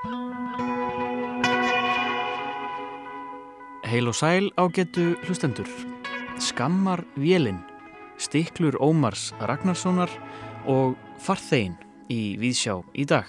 [0.00, 0.16] Heil
[4.08, 5.68] og sæl ágetu hlustendur.
[6.40, 7.60] Skammar vélinn,
[8.16, 10.08] stiklur Ómars Ragnarssonar
[10.64, 11.76] og farþegin
[12.08, 13.28] í Víðsjá í dag.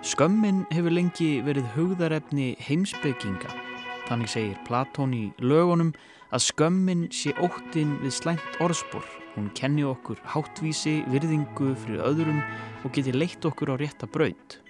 [0.00, 3.52] Skömmin hefur lengi verið hugðarefni heimsbygginga.
[4.08, 5.92] Þannig segir Platón í lögunum
[6.32, 9.04] að skömmin sé óttin við slæmt orðspor.
[9.36, 12.40] Hún kenni okkur háttvísi, virðingu fyrir öðrum
[12.86, 14.64] og geti leitt okkur á rétta braud.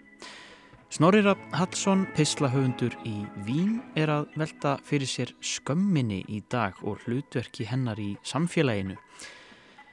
[0.88, 1.20] Snorri
[1.52, 8.01] Hallsson, pislahöfundur í Vín, er að velta fyrir sér skömminni í dag og hlutverki hennar
[8.01, 8.97] í samfélaginu.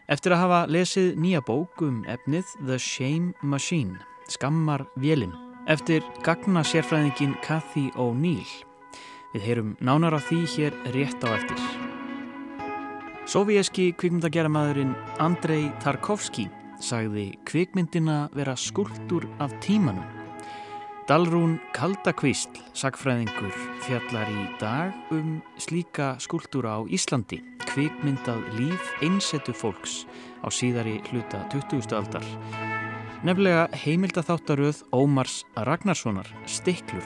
[0.08, 4.00] Eftir að hafa lesið nýja bók um efnið The Shame Machine,
[4.32, 5.36] skammar vélinn,
[5.68, 8.48] eftir gagna sérfræðingin Cathy O'Neill.
[9.36, 11.60] Við heyrum nánar af því hér rétt á eftir.
[13.28, 16.48] Sovieski kvikmyndageramaðurinn Andrei Tarkovski
[16.80, 20.15] sagði kvikmyndina vera skuldur af tímanum.
[21.06, 23.54] Dalrún Kaldakvísl, sagfræðingur,
[23.86, 30.08] fjallar í dag um slíka skúltúra á Íslandi, kvikmyndað líf einsetu fólks
[30.42, 31.94] á síðari hluta 20.
[31.94, 32.26] aldar.
[33.22, 37.06] Nefnilega heimildatháttaröð Ómars Ragnarssonar, Stiklur.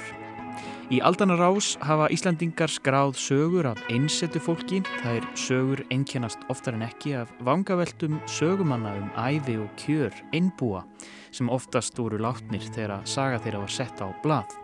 [0.88, 6.80] Í aldanar ás hafa Íslandingar skráð sögur af einsetu fólki, það er sögur einkennast oftar
[6.80, 10.88] en ekki af vangaveltum sögumanna um æfi og kjör einbúa
[11.32, 14.58] sem oftast voru látnir þegar saga þeirra var sett á blað.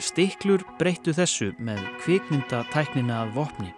[0.00, 3.74] Stiklur breyttu þessu með kvikmynda tæknina að vopni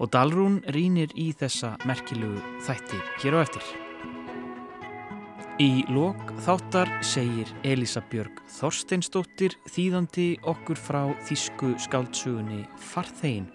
[0.00, 3.70] og Dalrún rínir í þessa merkilugu þætti hér á eftir.
[5.60, 13.50] Í lok þáttar segir Elisa Björg Þorsteinsdóttir þýðandi okkur frá þýsku skáltsugunni Farþegin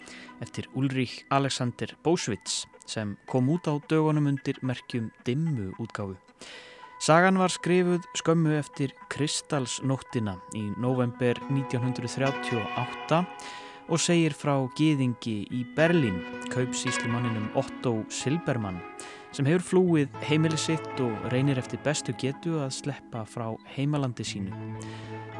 [0.46, 6.14] eftir Ulrich Alexander Bósvits sem kom út á dögunum undir merkjum dimmu útgáfu.
[7.00, 13.20] Sagan var skrifuð skömmu eftir Kristalsnóttina í november 1938
[13.92, 16.22] og segir frá gýðingi í Berlín,
[16.54, 18.80] kaupsíslumanninum Otto Silbermann,
[19.36, 24.56] sem hefur flúið heimili sitt og reynir eftir bestu getu að sleppa frá heimalandi sínu.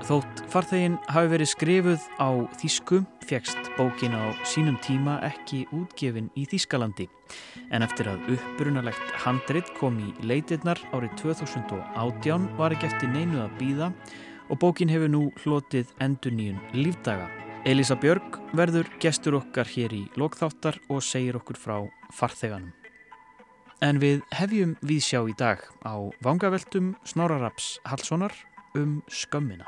[0.06, 2.30] Þótt farþegin hafi verið skrifuð á
[2.60, 7.08] Þísku, fegst bókin á sínum tíma ekki útgefin í Þískalandi.
[7.72, 13.58] En eftir að uppbrunalegt handrit kom í leitirnar árið 2018 var ekki eftir neinu að
[13.62, 13.92] býða
[14.52, 17.32] og bókin hefur nú hlotið endur nýjun lífdaga.
[17.66, 21.80] Elisa Björg verður gestur okkar hér í lokþáttar og segir okkur frá
[22.14, 22.85] farþeganum.
[23.86, 25.94] En við hefjum við sjá í dag á
[26.26, 28.34] vangaveltum Snorraraps Hallssonar
[28.80, 29.68] um skömmina.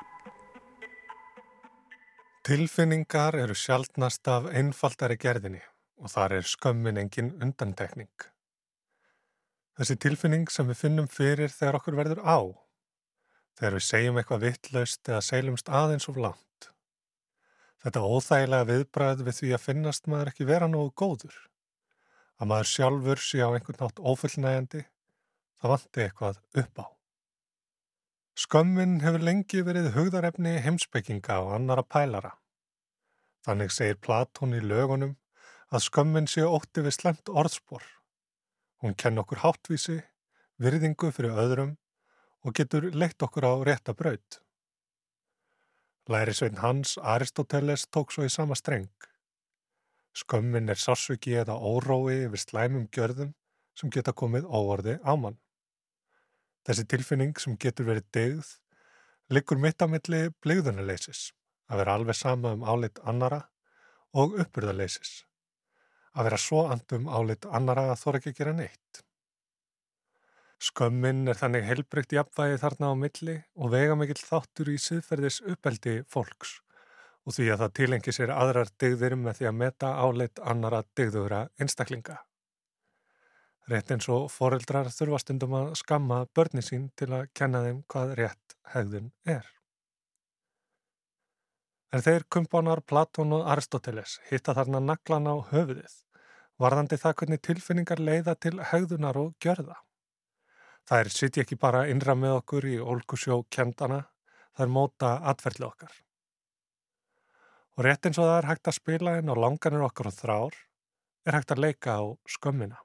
[2.47, 5.61] Tilfinningar eru sjálfnast af einfaldari gerðinni
[6.01, 8.09] og þar er skömmin engin undantekning.
[9.77, 12.39] Þessi tilfinning sem við finnum fyrir þegar okkur verður á,
[13.59, 16.71] þegar við segjum eitthvað vittlaust eða seilumst aðeins of langt.
[17.83, 21.37] Þetta óþægilega viðbræð við því að finnast maður ekki vera nógu góður,
[22.37, 24.83] að maður sjálfur sé á einhvern nátt ofullnægandi,
[25.57, 26.87] það vanti eitthvað upp á.
[28.37, 32.35] Skömmin hefur lengi verið hugðarefni heimsbygginga og annara pælara.
[33.47, 35.15] Þannig segir Platón í lögunum
[35.73, 37.81] að skömmin sé ótti við slemt orðspor.
[38.83, 40.03] Hún kenn okkur háttvísi,
[40.61, 41.73] virðingu fyrir öðrum
[42.45, 44.37] og getur leitt okkur á rétta braud.
[46.07, 48.93] Lærisvein Hans Aristoteles tók svo í sama streng.
[50.17, 53.35] Skömmin er sársöki eða órói yfir slæmum gjörðum
[53.77, 55.37] sem geta komið óorði á mann.
[56.65, 58.49] Þessi tilfinning sem getur verið degð
[59.29, 61.21] liggur mitt á milli blegðunarleisis,
[61.69, 63.43] að vera alveg sama um álit annara
[64.17, 65.21] og uppurðarleisis,
[66.17, 69.03] að vera svo andum álit annara að þóra ekki gera neitt.
[70.57, 75.99] Skömmin er þannig helbrygt jafnvægi þarna á milli og vega mikill þáttur í siðferðis uppeldi
[76.09, 76.57] fólks
[77.27, 81.41] og því að það tilengi sér aðrar degðir með því að meta álit annara degðura
[81.59, 82.21] einstaklinga.
[83.67, 88.13] Rétt eins og foreldrar þurfa stundum að skamma börni sín til að kenna þeim hvað
[88.21, 89.43] rétt hegðun er.
[91.91, 95.99] En þeir kumpánar Platón og Aristoteles hitta þarna naglan á höfuðið,
[96.63, 99.75] varðandi það hvernig tilfinningar leiða til hegðunar og gjörða.
[100.87, 104.05] Það er sitt ekki bara innra með okkur í ólkusjó kendana,
[104.55, 105.95] það er móta atverðli okkar.
[107.77, 110.55] Og rétt eins og það er hægt að spila inn á langanir okkar og þrár,
[111.29, 112.79] er hægt að leika á skömmina.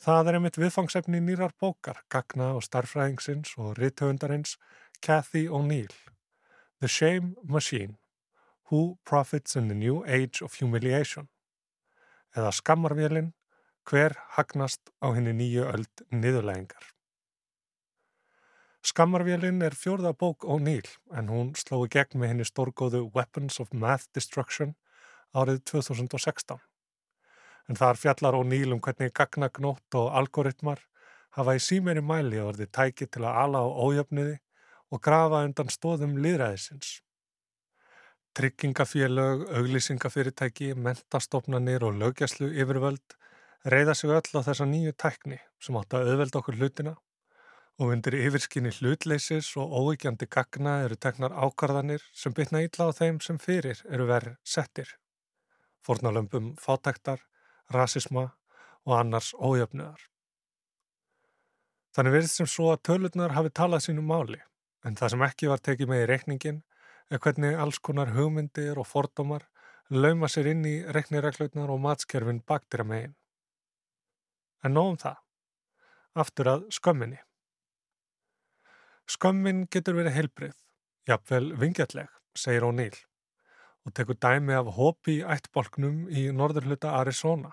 [0.00, 4.56] Það er einmitt viðfangsefni nýrar bókar, Gagna og starfræðingsins og rithöfundarins
[5.04, 5.92] Cathy O'Neill.
[6.80, 7.96] The Shame Machine,
[8.70, 11.28] Who Profits in the New Age of Humiliation.
[12.36, 13.32] Eða Skammarvélinn,
[13.88, 16.95] hver hagnast á henni nýju öld niðurlægingar.
[18.86, 20.86] Skammarvélinn er fjórða bók O'Neill
[21.18, 24.76] en hún slói gegn með henni stórgóðu Weapons of Math Destruction
[25.34, 26.60] árið 2016.
[27.66, 30.84] En þar fjallar O'Neill um hvernig gagnagnótt og algoritmar
[31.34, 34.36] hafa í símeri mæli orði tæki til að ala á ójöfniði
[34.94, 37.00] og grafa undan stóðum liðræðisins.
[38.38, 43.18] Tryggingafélög, auglýsingafyrirtæki, mentastofnanir og lögjæslu yfirvöld
[43.66, 46.94] reyða sig öll á þessa nýju tækni sem átt að auðvelda okkur hlutina
[47.76, 53.20] og undir yfirskinni hlutleysis og óvíkjandi gagna eru teknar ákarðanir sem bytna ítla á þeim
[53.20, 54.88] sem fyrir eru verið settir.
[55.84, 57.20] Fornalömpum fátæktar,
[57.70, 58.30] rasisma
[58.86, 60.00] og annars ójöfnuðar.
[61.96, 64.40] Þannig verið sem svo að tölurnar hafi talað sínum máli,
[64.84, 66.62] en það sem ekki var tekið með í reikningin
[67.10, 69.46] er hvernig alls konar hugmyndir og fordómar
[69.90, 73.14] lauma sér inn í reiknireglutnar og matskerfin baktir að megin.
[74.64, 75.22] En nógum það.
[76.16, 77.25] Aftur að skömminni.
[79.06, 80.54] Skömmin getur verið heilbrið,
[81.06, 82.98] jafnvel vingjalleg, segir O'Neill
[83.86, 87.52] og tekur dæmi af hópi ættbolknum í norðurluta Arizona.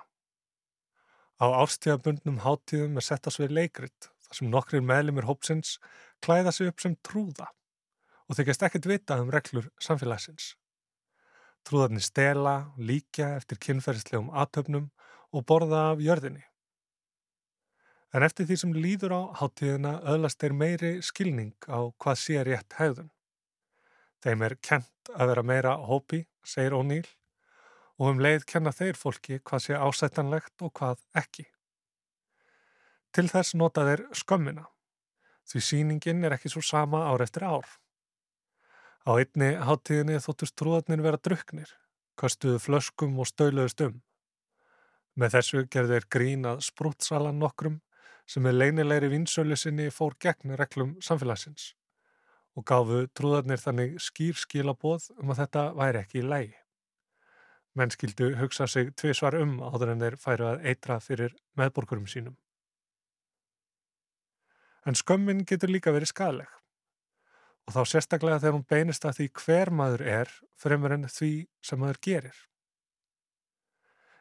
[1.38, 5.76] Á ástíðabundnum hátíðum er sett að svið leikrit þar sem nokkrir meðlumir hópsins
[6.26, 7.52] klæða sig upp sem trúða
[8.26, 10.56] og þykjast ekkert vita um reglur samfélagsins.
[11.64, 14.90] Trúðarnir stela, líkja eftir kynferðslegum aðtöfnum
[15.34, 16.42] og borða af jörðinni.
[18.14, 22.76] En eftir því sem líður á háttíðina öðlast þeir meiri skilning á hvað sé rétt
[22.78, 23.10] hægðun.
[24.22, 27.10] Þeim er kent að vera meira hópi, segir O'Neill,
[27.98, 31.48] og um leið kenna þeir fólki hvað sé ásættanlegt og hvað ekki.
[33.14, 34.68] Til þess nota þeir skömmina,
[35.50, 37.66] því síningin er ekki svo sama ár eftir ár.
[39.10, 41.72] Á einni háttíðinni þóttust trúðarnir vera druknir,
[42.16, 43.98] kastuðu flöskum og stöluðust um.
[45.18, 47.82] Með þessu gerði þeir grín að sprútsalan nokkrum
[48.30, 51.74] sem með leinilegri vinsölu sinni fór gegn reglum samfélagsins
[52.58, 56.56] og gafu trúðarnir þannig skýr skilaboð um að þetta væri ekki í lægi.
[57.74, 62.06] Menn skildu hugsa sig tvið svar um áður en þeir færu að eitra fyrir meðborgurum
[62.10, 62.36] sínum.
[64.86, 66.60] En skömmin getur líka verið skadleg
[67.64, 71.32] og þá sérstaklega þegar hún beinist að því hver maður er fremur en því
[71.64, 72.36] sem maður gerir.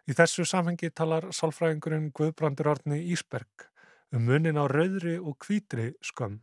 [0.06, 3.71] Í þessu samhengi talar sálfræðingurinn Guðbrandur Orni Ísberg
[4.12, 6.40] um munin á rauðri og hvítri skömm.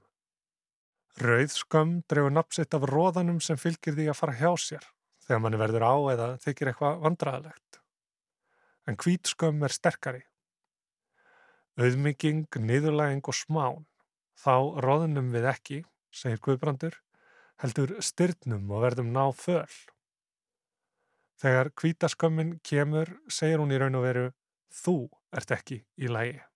[1.19, 4.87] Rauð skömm drefur napsitt af róðanum sem fylgir því að fara hjá sér
[5.25, 7.79] þegar manni verður á eða þykir eitthvað vandraðalegt.
[8.89, 10.23] En hvít skömm er sterkari.
[11.79, 13.85] Auðmygging, niðurlæging og smán.
[14.39, 15.79] Þá róðunum við ekki,
[16.09, 16.97] segir Guðbrandur,
[17.61, 19.69] heldur styrnum og verðum ná föl.
[21.39, 24.29] Þegar hvítaskömmin kemur, segir hún í raun og veru,
[24.73, 24.97] þú
[25.35, 26.48] ert ekki í lægi.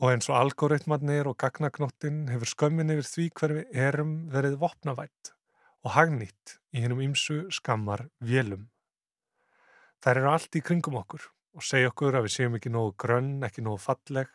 [0.00, 5.34] Og eins og algoritmarnir og gagnagnóttin hefur skömmin yfir því hver við erum verið vopnavætt
[5.84, 8.70] og hagnýtt í hennum ymsu skammar vélum.
[10.00, 11.26] Þær eru allt í kringum okkur
[11.56, 14.30] og segja okkur að við séum ekki nógu grönn, ekki nógu falleg,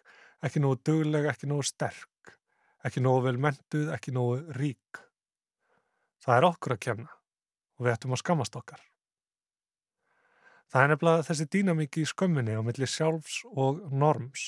[0.45, 2.35] ekki nógu dugleg, ekki nógu sterk,
[2.85, 5.01] ekki nógu vel mentuð, ekki nógu rík.
[6.21, 7.09] Það er okkur að kemna
[7.75, 8.83] og við ættum að skammast okkar.
[10.69, 14.45] Það er nefnilega þessi dýnamíki í skömminni á milli sjálfs og norms.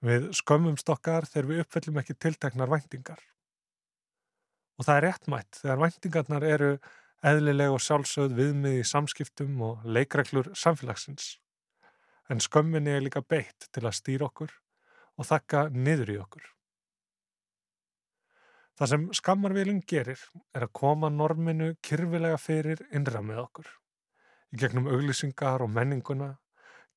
[0.00, 3.20] Við skömmumst okkar þegar við uppfellum ekki tilteknar væntingar.
[4.80, 6.70] Og það er réttmætt þegar væntingarnar eru
[7.30, 11.34] eðlileg og sjálfsögð viðmið í samskiptum og leikreglur samfélagsins.
[12.32, 14.54] En skömminni er líka beitt til að stýra okkur
[15.20, 16.46] og þakka niður í okkur.
[18.80, 20.20] Það sem skammarvílinn gerir
[20.56, 23.66] er að koma norminu kyrfilega fyrir innra með okkur.
[24.56, 26.30] Í gegnum auglýsingar og menninguna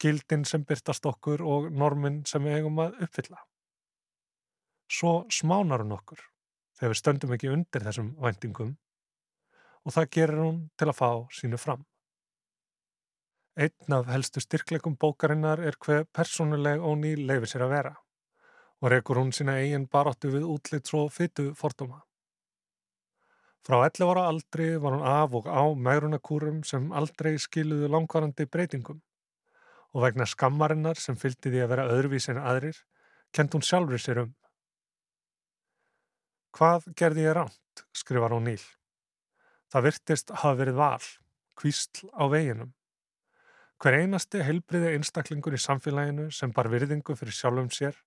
[0.02, 3.40] gildin sem byrtast okkur og normin sem við eigum að uppfylla.
[4.92, 6.22] Svo smánar hún okkur
[6.78, 8.76] þegar við stöndum ekki undir þessum væntingum
[9.84, 11.10] og það gerir hún til að fá
[11.40, 11.84] sínu fram.
[13.54, 17.94] Einn af helstu styrklegum bókarinnar er hver persónuleg óný leifir sér að vera
[18.84, 22.02] og reykur hún sína eigin baróttu við útlitt svo fytu fordóma.
[23.64, 29.00] Frá 11 ára aldri var hún af og á megrunakúrum sem aldrei skiluðu langvarandi breytingum
[29.94, 32.78] og vegna skammarinnar sem fylgdi því að vera öðruvís en aðrir,
[33.34, 34.32] kent hún sjálfur sér um.
[36.54, 38.62] Hvað gerði ég ránt, skrifar hún Níl.
[39.74, 41.06] Það virtist hafa verið val,
[41.58, 42.74] kvísl á veginum.
[43.82, 47.98] Hver einasti heilbriði einstaklingur í samfélaginu sem bar virðingu fyrir sjálfum sér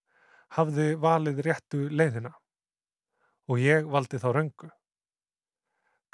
[0.57, 2.33] hafði valið réttu leiðina
[3.51, 4.71] og ég valdi þá röngu.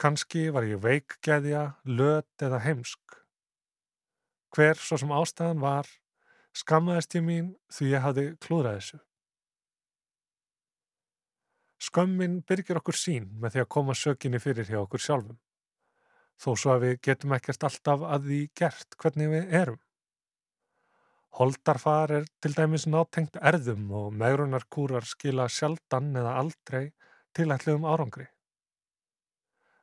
[0.00, 3.21] Kanski var ég veikgeðja, löt eða heimsk
[4.52, 5.86] Hver svo sem ástæðan var,
[6.52, 8.98] skammaðist ég mín því ég hafði klúðrað þessu.
[11.82, 15.38] Skömmin byrgir okkur sín með því að koma sökinni fyrir hjá okkur sjálfum.
[16.38, 19.80] Þó svo að við getum ekkert alltaf að því gert hvernig við erum.
[21.32, 26.92] Holdarfar er til dæmis nátengt erðum og megrunarkúrar skila sjaldan eða aldrei
[27.32, 28.28] tilætliðum árangri.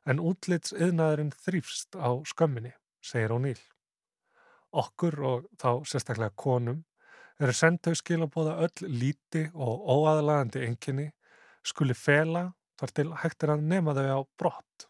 [0.06, 2.72] En útlits yðnaðurinn þrýfst á skömminni,
[3.02, 3.58] segir Óníl.
[4.70, 6.84] Okkur og þá sérstaklega konum
[7.40, 11.08] eru sendau skilabóða öll líti og óaðlagandi enginni
[11.66, 12.50] skuli fela
[12.80, 14.86] þar til hægt er að nema þau á brott.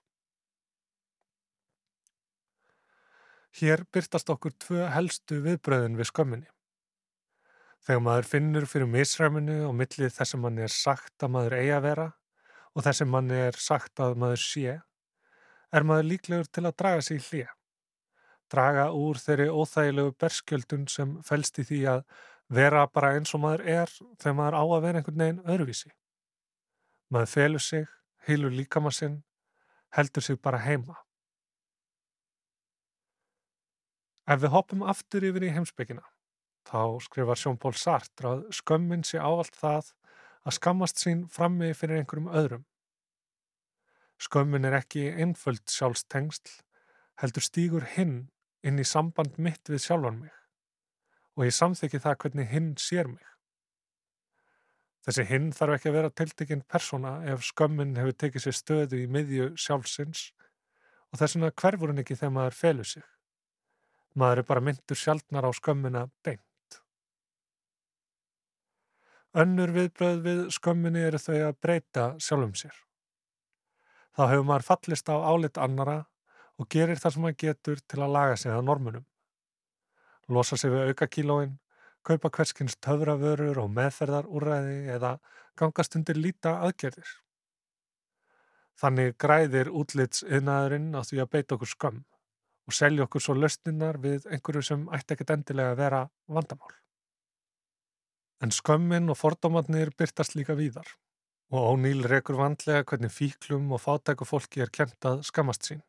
[3.61, 6.51] Hér byrtast okkur tvö helstu viðbröðin við skömminni.
[7.81, 11.73] Þegar maður finnur fyrir misræminu og millið þess að manni er sagt að maður eigi
[11.75, 12.07] að vera
[12.77, 14.77] og þess að manni er sagt að maður sé,
[15.75, 17.55] er maður líklegur til að draga sig í hlýja.
[18.51, 22.01] Draga úr þeirri óþægilegu berskjöldun sem fælst í því að
[22.51, 25.91] vera bara eins og maður er þegar maður á að vera einhvern veginn öðruvísi.
[27.11, 27.87] Maður felur sig,
[28.27, 29.21] heilur líkama sinn,
[29.95, 30.99] heldur sig bara heima.
[34.31, 36.03] Ef við hoppum aftur yfir í heimsbyggina,
[36.67, 39.95] þá skrifar Sjón-Pól Sartre að skömmin sé ávalt það
[40.47, 42.67] að skammast sín frammi fyrir einhverjum öðrum.
[44.21, 46.61] Skömmin er ekki einföld sjálfstengstl,
[47.23, 48.31] heldur stígur hinn
[48.67, 50.37] inn í samband mitt við sjálfan mig
[51.39, 53.25] og ég samþykki það hvernig hinn sér mig.
[55.07, 59.07] Þessi hinn þarf ekki að vera tiltekinn persóna ef skömmin hefur tekið sér stöðu í
[59.09, 60.27] miðju sjálfsins
[61.09, 63.07] og þess vegna hverfur hann ekki þegar maður felur sig.
[64.19, 66.45] Maður er bara myndur sjálfnar á skömmina beint.
[69.41, 72.77] Önnur viðbröð við skömminni eru þau að breyta sjálfum sér.
[74.19, 76.01] Þá hefur maður fallist á álit annara
[76.61, 79.07] og gerir það sem maður getur til að laga sig að normunum
[80.31, 81.57] losa sig við aukakílóin,
[82.07, 85.17] kaupa hverskins töfravörur og meðferðarúræði eða
[85.59, 87.11] gangast undir líta aðgerðir.
[88.81, 91.99] Þannig græðir útlits yðnaðurinn á því að beita okkur skömm
[92.71, 96.01] og selja okkur svo löstinnar við einhverju sem ætti ekkert endilega að vera
[96.31, 96.73] vandamál.
[98.41, 100.89] En skömmin og fordómatnir byrtast líka víðar
[101.51, 105.83] og ónýl rekur vandlega hvernig fíklum og fátæku fólki er kent að skammast sín.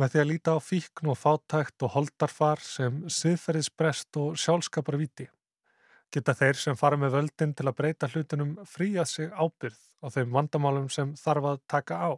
[0.00, 5.26] Með því að líta á fíkn og fátækt og holdarfar sem siðferðisbrest og sjálfskaparvíti
[6.14, 10.32] geta þeir sem fara með völdin til að breyta hlutunum fríað sig ábyrð á þeim
[10.38, 12.10] vandamálum sem þarf að taka á.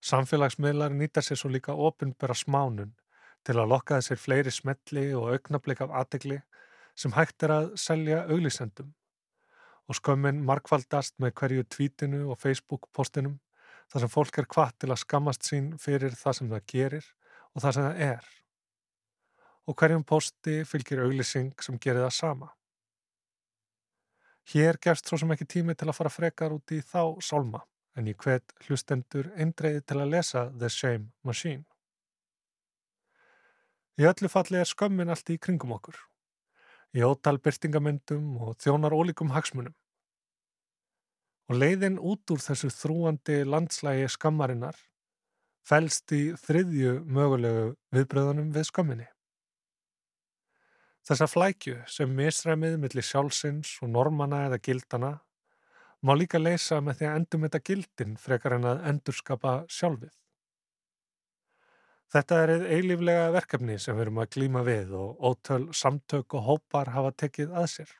[0.00, 2.96] Samfélagsmiðlar nýta sér svo líka ofinbera smánun
[3.44, 6.40] til að lokka þessir fleiri smetli og augnablik af aðegli
[6.96, 8.94] sem hægt er að selja auglísendum
[9.84, 13.42] og skömmin markvaldast með hverju tvítinu og Facebook postinum
[13.92, 17.06] þar sem fólk er hvað til að skammast sín fyrir það sem það gerir
[17.52, 18.30] og það sem það er.
[19.64, 22.50] Og hverjum posti fylgir auglýsing sem gerir það sama.
[24.52, 27.62] Hér gefst svo sem ekki tími til að fara frekar út í þá sálma,
[27.96, 31.64] en ég hvet hlustendur eindreiði til að lesa The Shame Machine.
[33.96, 35.96] Í öllu falli er skömmin allt í kringum okkur.
[36.94, 39.74] Í ótal byrtingamöndum og þjónar ólíkum hagsmunum
[41.50, 44.78] og leiðin út úr þessu þrúandi landslægi skammarinnar
[45.68, 49.06] fælst í þriðju mögulegu viðbröðunum við skamminni.
[51.04, 55.12] Þessa flækju sem misræmið millir sjálfsins og normana eða gildana
[56.04, 60.12] má líka leysa með því að endum þetta gildin frekar en að endurskapa sjálfið.
[62.14, 66.48] Þetta er eða eilíflega verkefni sem við erum að glíma við og ótöl samtök og
[66.48, 67.94] hópar hafa tekið að sér.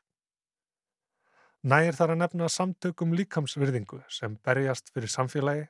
[1.65, 5.63] Nægir þar að nefna samtökum líkamsvirðingu sem berjast fyrir samfélagi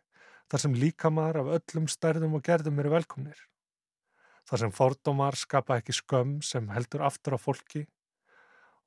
[0.51, 3.37] þar sem líkamar af öllum stærðum og gerðum eru velkomnir.
[4.43, 7.85] Þar sem fordómar skapa ekki skömm sem heldur aftur á fólki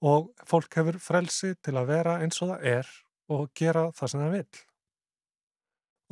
[0.05, 2.93] og fólk hefur frelsi til að vera eins og það er
[3.39, 4.63] og gera það sem það vil.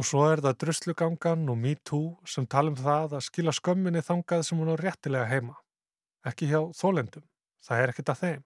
[0.01, 4.49] Og svo er það druslugangan og MeToo sem tala um það að skila skömminni þangað
[4.49, 5.61] sem hún á réttilega heima.
[6.25, 7.29] Ekki hjá þólendum,
[7.61, 8.45] það er ekkit að þeim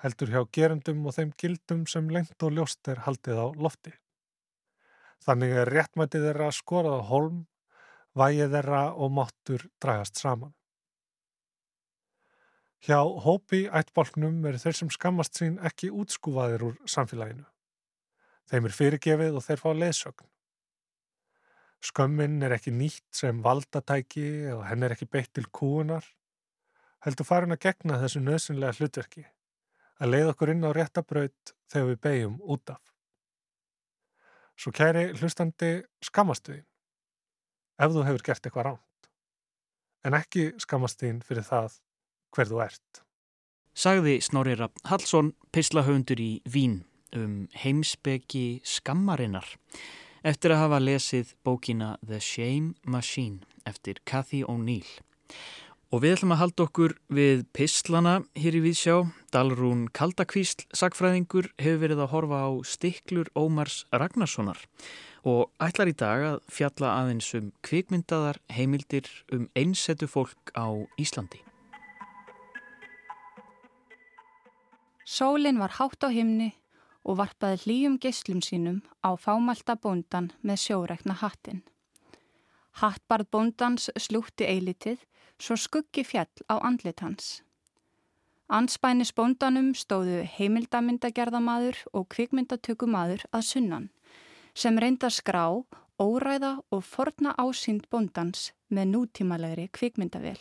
[0.00, 3.92] heldur hjá gerendum og þeim gildum sem lengt og ljóst er haldið á lofti.
[5.20, 7.40] Þannig er réttmætið þeirra skorað á holm,
[8.16, 10.54] vægið þeirra og máttur dragast saman.
[12.80, 17.44] Hjá hópi ættbólknum eru þeir sem skammast sín ekki útskúfaðir úr samfélaginu.
[18.48, 20.30] Þeim er fyrirgefið og þeir fá leðsögn.
[21.84, 26.04] Skömmin er ekki nýtt sem valdatæki og henn er ekki beitt til kúunar,
[27.04, 29.26] heldur farin að gegna þessu nöðsynlega hlutverki
[30.00, 32.82] að leið okkur inn á réttabraut þegar við beigjum út af.
[34.60, 35.70] Svo kæri hlustandi
[36.04, 36.66] skamastuðin
[37.80, 39.08] ef þú hefur gert eitthvað ránt,
[40.04, 41.78] en ekki skamastuðin fyrir það
[42.36, 43.02] hver þú ert.
[43.72, 46.82] Sagði Snorri Rapp Hallsson, pislahöfundur í Vín
[47.16, 49.46] um heimsbeki skammarinnar
[50.26, 54.88] eftir að hafa lesið bókina The Shame Machine eftir Cathy O'Neill.
[55.90, 59.00] Og við ætlum að halda okkur við pislana hér í Vísjá.
[59.34, 64.60] Dalrún Kaldakvísl, sagfræðingur, hefur verið að horfa á stiklur Ómars Ragnarssonar
[65.26, 71.42] og ætlar í dag að fjalla aðeins um kvikmyndaðar heimildir um einsetu fólk á Íslandi.
[75.02, 76.52] Sólinn var hátt á himni
[77.02, 81.64] og varpaði hlýjum geyslum sínum á fámalta bóndan með sjórekna hattin.
[82.78, 85.02] Hattbarð bóndans slútti eilitið
[85.40, 87.40] svo skuggi fjall á andlit hans.
[88.50, 93.90] Anspænis bóndanum stóðu heimildamyndagerðamaður og kvikmyndatökumadur að sunnan
[94.54, 95.62] sem reynda skrá,
[96.02, 100.40] óræða og forna ásýnd bóndans með nútímalegri kvikmyndavel.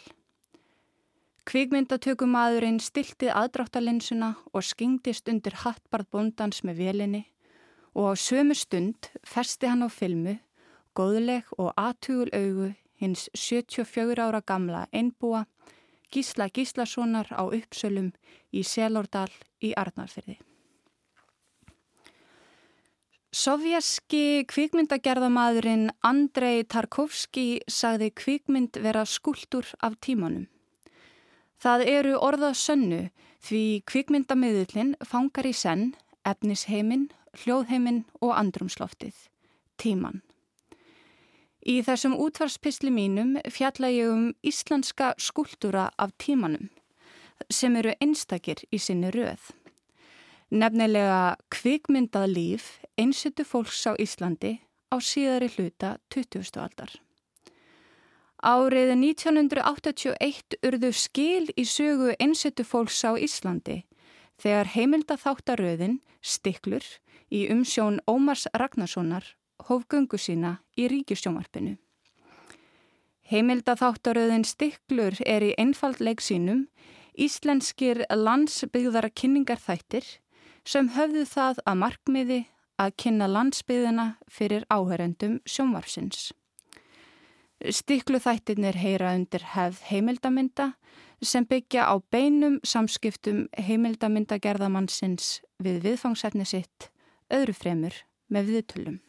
[1.46, 7.24] Kvikmyndatökumadurinn stiltið aðdráttalinsuna og skingdist undir hattbarð bóndans með velinni
[7.94, 10.40] og á sömu stund festi hann á filmu,
[10.98, 15.46] góðleg og aðtugul augu hins 74 ára gamla einbúa
[16.12, 18.12] Gísla Gíslasonar á uppsölum
[18.52, 19.30] í Selordal
[19.62, 20.40] í Arnarfyrði.
[23.30, 30.48] Sovjaski kvikmyndagerðamadurinn Andrei Tarkovski sagði kvikmynd vera skuldur af tímanum.
[31.62, 33.04] Það eru orða sönnu
[33.46, 35.94] því kvikmyndamiðlinn fangar í senn,
[36.26, 37.12] efnisheimin,
[37.44, 39.14] hljóðheimin og andrumsloftið,
[39.78, 40.24] tíman.
[41.70, 46.72] Í þessum útvarspisli mínum fjalla ég um íslenska skuldura af tímanum
[47.54, 49.52] sem eru einstakir í sinni röð.
[50.50, 52.66] Nefnilega kvikmyndað líf
[52.98, 54.56] einsettu fólks á Íslandi
[54.90, 56.58] á síðari hluta 20.
[56.58, 56.90] aldar.
[58.42, 63.84] Árið 1981 urðu skil í sögu einsettu fólks á Íslandi
[64.42, 66.88] þegar heimildatháttaröðin Stiklur
[67.30, 69.36] í umsjón Ómars Ragnarssonar
[69.68, 71.78] hóf gungu sína í ríkistjómarpinu.
[73.30, 76.66] Heimildatháttaröðin Stiklur er í einfaldleik sínum
[77.20, 80.08] íslenskir landsbyggðara kynningarþættir
[80.66, 82.40] sem höfðu það að markmiði
[82.80, 86.32] að kynna landsbyðina fyrir áhörendum sjónvarsins.
[87.60, 90.72] Stikluþættirnir heyra undir hefð heimildamynda
[91.22, 96.88] sem byggja á beinum samskiptum heimildamyndagerðamannsins við viðfangsefni sitt
[97.28, 98.00] öðru fremur
[98.32, 99.00] með viðtölum.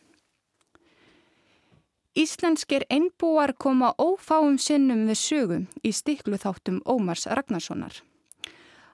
[2.19, 8.01] Íslenskir einbúar koma ófáum sinnum við sögum í stikluþáttum Ómars Ragnarssonar.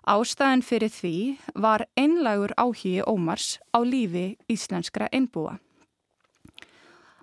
[0.04, 1.12] Ástæðan fyrir því
[1.54, 5.56] var einlagur áhugi Ómars á lífi íslenskra einbúa.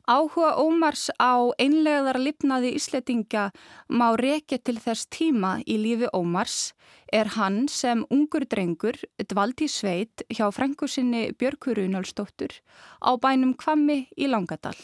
[0.10, 3.46] Áhuga Ómars á einlegaðar lifnaði ísletinga
[3.88, 6.74] má rekja til þess tíma í lífi Ómars
[7.14, 8.98] er hann sem ungur drengur
[9.30, 12.60] dvaldi sveit hjá frængusinni Björkurunálsdóttur
[12.98, 14.82] á bænum Kvammi í Langadal.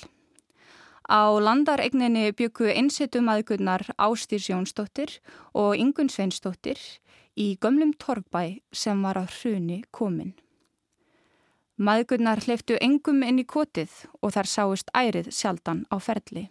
[1.09, 5.15] Á landaregninni byggu einsettum aðgunnar Ástýrs Jónsdóttir
[5.57, 6.77] og Ingun Sveinsdóttir
[7.33, 10.35] í gömlum torgbæ sem var á hruni komin.
[11.81, 13.89] Maðgurnar hleyftu engum inn í kotið
[14.21, 16.45] og þar sáist ærið sjaldan á ferli.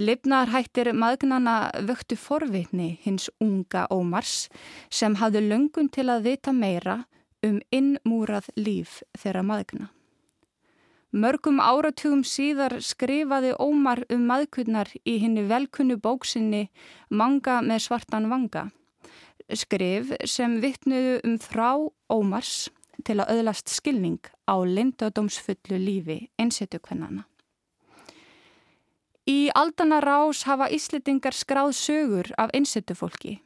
[0.00, 4.48] Lifnar hættir maðgnana vöktu forvitni hins unga Ómars
[4.88, 7.02] sem hafði löngun til að vita meira
[7.44, 9.90] um innmúrað líf þeirra maðgna.
[11.10, 16.68] Mörgum áratugum síðar skrifaði Ómar um maðkunnar í henni velkunnu bóksinni
[17.10, 18.68] Manga með svartan vanga
[19.56, 21.70] skrif sem vittnuðu um þrá
[22.12, 22.68] Ómars
[23.06, 27.24] til að öðlast skilning á lindadómsfullu lífi einsetu kvennana.
[29.26, 33.38] Í aldana rás hafa íslitingar skráð sögur af einsetu fólki.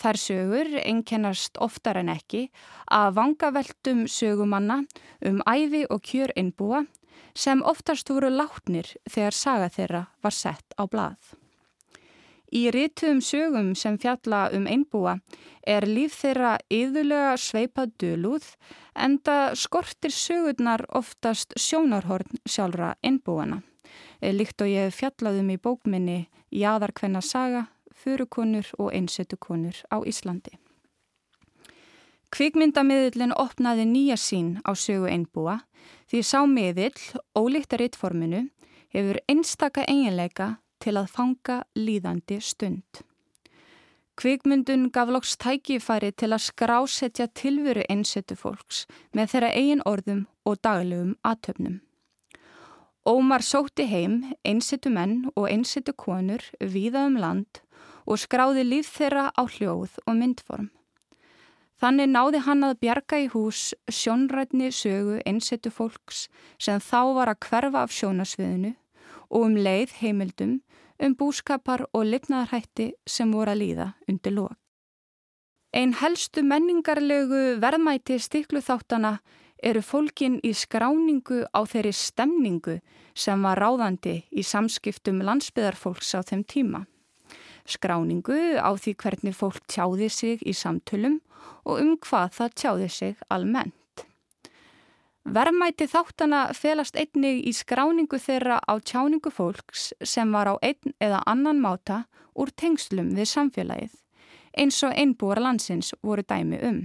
[0.00, 2.46] Þær sögur einkennast oftar en ekki
[2.90, 4.82] að vangaveltum sögumanna
[5.28, 6.86] um æfi og kjör einbúa
[7.34, 11.20] sem oftast voru látnir þegar saga þeirra var sett á blað.
[12.52, 15.14] Í rítuðum sögum sem fjalla um einbúa
[15.64, 18.48] er líf þeirra yðurlega sveipað dölúð
[18.92, 23.62] en það skortir sögurnar oftast sjónarhorn sjálfra einbúana.
[24.20, 26.18] Líkt og ég fjallaðum í bókminni
[26.52, 27.64] Jæðarkvenna saga,
[28.02, 30.58] Furukonur og Einsettukonur á Íslandi.
[32.32, 35.60] Kvikmyndamiðlinn opnaði nýja sín á sögu einbúa
[36.10, 36.98] því sá miðill,
[37.36, 38.42] ólíkt að rittforminu,
[38.92, 43.02] hefur einstaka eiginleika til að fanga líðandi stund.
[44.16, 48.84] Kvikmyndun gaf loks tækifæri til að skrásetja tilveru einsetu fólks
[49.16, 51.80] með þeirra eigin orðum og daglegum aðtöfnum.
[53.08, 57.62] Ómar sótti heim einsetu menn og einsetu konur viða um land
[58.06, 60.70] og skráði líf þeirra á hljóð og myndform.
[61.82, 66.28] Þannig náði hann að bjarga í hús sjónrætni sögu einsettu fólks
[66.62, 68.76] sem þá var að hverfa af sjónasviðinu
[69.32, 70.60] og um leið heimildum
[71.02, 74.54] um búskapar og lifnaðarhætti sem voru að líða undir lok.
[75.72, 79.16] Einn helstu menningarlegu verðmæti stiklu þáttana
[79.62, 82.78] eru fólkin í skráningu á þeirri stemningu
[83.14, 86.84] sem var ráðandi í samskiptum landsbyðarfólks á þeim tíma.
[87.68, 91.20] Skráningu á því hvernig fólk tjáði sig í samtölum
[91.64, 94.06] og um hvað það tjáði sig almennt.
[95.22, 101.22] Verðmæti þáttana felast einnig í skráningu þeirra á tjáningu fólks sem var á einn eða
[101.30, 103.94] annan máta úr tengslum við samfélagið
[104.58, 106.82] eins og einbúar landsins voru dæmi um.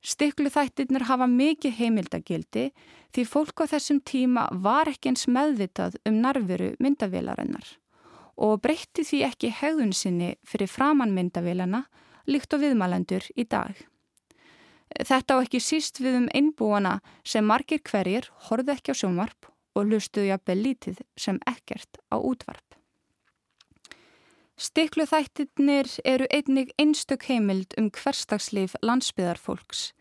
[0.00, 2.70] Stiklu þættirnir hafa mikið heimildagildi
[3.12, 7.66] því fólk á þessum tíma var ekki eins meðvitað um narveru myndavélarinnar
[8.40, 11.84] og breytti því ekki hegðun sinni fyrir framann myndavélana
[12.30, 13.76] líkt og viðmælendur í dag.
[14.90, 19.86] Þetta á ekki síst við um einbúana sem margir hverjir horfðu ekki á sjónvarp og
[19.86, 22.64] lustuðu jafnvel lítið sem ekkert á útvarp.
[24.60, 29.92] Stiklu þættirnir eru einnig einstök heimild um hverstagslif landsbyðarfólks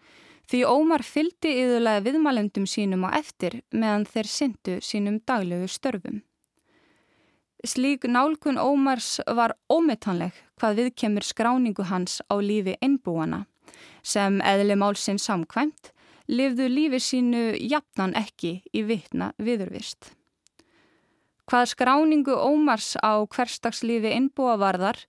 [0.50, 6.24] því Ómar fyldi yðurlega viðmælendum sínum á eftir meðan þeir syndu sínum daglegu störfum.
[7.64, 13.42] Slík nálgun Ómars var ómetanleg hvað viðkemur skráningu hans á lífi einbúana
[14.00, 15.92] sem eðli málsinn samkvæmt
[16.32, 20.14] lifðu lífi sínu jafnan ekki í vitna viðurvist.
[21.52, 25.02] Hvað skráningu ómars á hverstagslífi innbúa varðar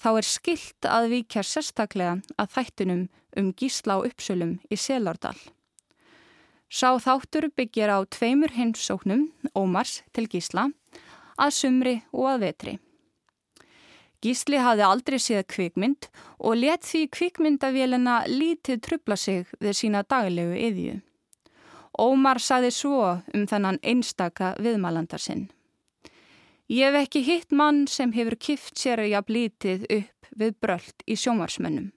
[0.00, 3.04] þá er skilt að vikja sérstaklega að þættunum
[3.36, 5.36] um gísla á uppsölum í Selardal.
[6.72, 10.68] Sá þáttur byggir á tveimur hinsóknum, ómars til gísla,
[11.38, 12.74] að sumri og að vetri.
[14.18, 20.56] Gísli hafði aldrei séð kvikmynd og let því kvikmyndavélina lítið trubla sig við sína daglegu
[20.58, 20.96] yðju.
[21.98, 25.46] Ómar saði svo um þennan einstaka viðmælandar sinn.
[26.68, 31.06] Ég hef ekki hitt mann sem hefur kift sér að jafn lítið upp við brölt
[31.06, 31.88] í sjómarsmönnum,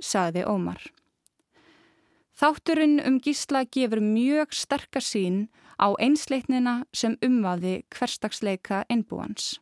[0.00, 0.80] saði Ómar.
[2.38, 9.58] Þátturinn um gísla gefur mjög sterkar sín á einsleitnina sem umvaði hverstagsleika einbúans.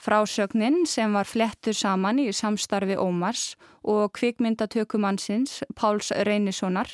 [0.00, 3.54] Frásögnin sem var flettur saman í samstarfi Ómars
[3.84, 6.88] og kvikmyndatökumannsins Páls Reynissonar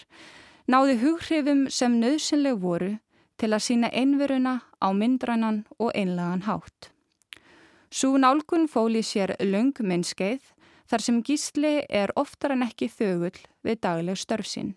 [0.66, 2.96] náði hughrifum sem nöðsynleg voru
[3.38, 6.90] til að sína einveruna á myndrannan og einlagan hátt.
[7.90, 10.42] Sú nálgun fóli sér löng minnskeið
[10.90, 14.74] þar sem gísli er oftar en ekki þögull við dagleg störfsinn.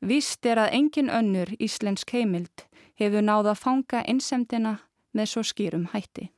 [0.00, 2.66] Vist er að engin önnur íslensk heimild
[3.00, 4.78] hefur náða að fanga einsemdina
[5.16, 6.30] með svo skýrum hætti.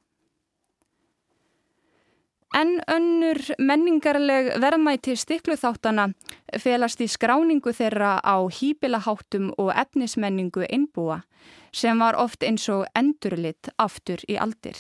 [2.56, 6.08] En önnur menningarleg verðmæti stikluþáttana
[6.62, 11.20] felast í skráningu þeirra á hýbilaháttum og efnismenningu einbúa
[11.72, 14.78] sem var oft eins og endurlitt aftur í aldir.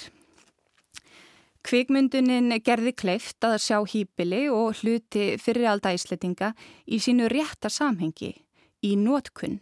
[1.68, 6.54] Kvikmyndunin gerði kleift að sjá hýbili og hluti fyriralda ísletinga
[6.88, 8.30] í sínu rétta samhengi,
[8.80, 9.58] í nótkunn.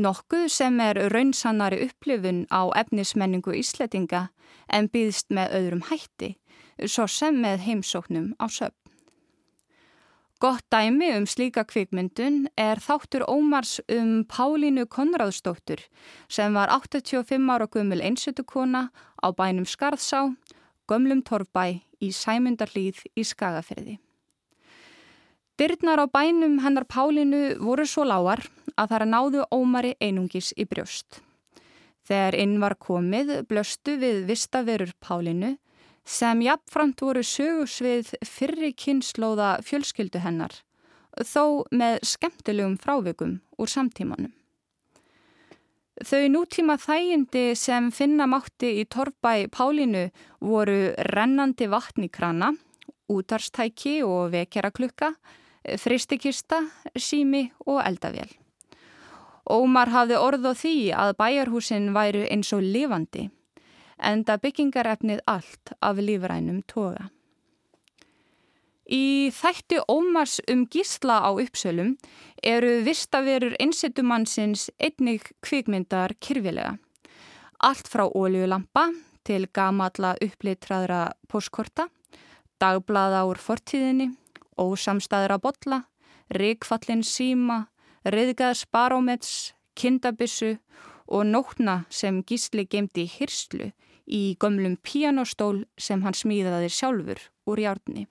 [0.00, 4.30] Nokkuð sem er raunsannari upplifun á efnismenningu ísletinga
[4.72, 6.30] en býðst með öðrum hætti
[6.88, 8.78] svo sem með heimsóknum á söpn.
[10.40, 15.84] Gott dæmi um slíka kvikmyndun er þáttur Ómars um Pálínu Konradsdóttur
[16.24, 18.88] sem var 85 ára gummul einsutukona
[19.20, 20.32] á bænum Skarðsá,
[20.92, 21.66] gömlum torfbæ
[22.02, 23.98] í Sæmundarlíð í Skagafyrði.
[25.60, 28.40] Dyrnar á bænum hennar Pálínu voru svo lágar
[28.76, 31.20] að það er náðu Ómari einungis í brjóst.
[32.08, 35.54] Þegar inn var komið blöstu við vistaverur Pálínu
[36.04, 40.54] sem jafnframt voru sögursvið fyrri kynnslóða fjölskyldu hennar,
[41.22, 44.32] þó með skemmtilegum frávikum úr samtímanum.
[46.00, 50.06] Þau nútíma þægindi sem finna mátti í torfbæ Pálinu
[50.40, 52.54] voru rennandi vatn í krana,
[53.12, 55.12] útarstæki og vekjaraklukka,
[55.78, 56.62] fristikista,
[56.96, 58.32] sími og eldavél.
[59.52, 63.28] Ómar hafði orð á því að bæjarhúsin væru eins og lifandi
[64.02, 67.10] enda byggingarefnið allt af lífrænum toga.
[68.92, 71.94] Í þætti Ómars um gísla á uppsölum
[72.44, 76.74] eru vistaverur einsettumannsins einnig kvikmyndar kyrfilega.
[77.64, 78.90] Allt frá óljulampa
[79.24, 81.88] til gamalla upplitraðra poskorta,
[82.60, 84.10] dagblaða úr fortíðinni,
[84.60, 85.84] ósamstæðra botla,
[86.36, 87.68] reikfallin síma,
[88.04, 90.58] reyðgæðs barómets, kindabissu
[91.08, 93.72] og nótna sem gísli gemdi hirslu
[94.04, 98.10] í gömlum píanostól sem hann smíðaði sjálfur úr hjárni.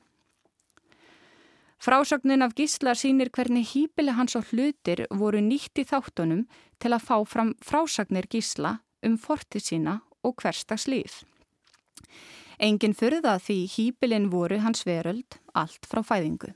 [1.82, 6.44] Frásögnin af gísla sínir hvernig hýpili hans og hlutir voru nýtt í þáttunum
[6.78, 11.24] til að fá fram frásagnir gísla um fortið sína og hverstags líf.
[12.62, 16.52] Engin fyrða því hýpilin voru hans veröld allt frá fæðingu.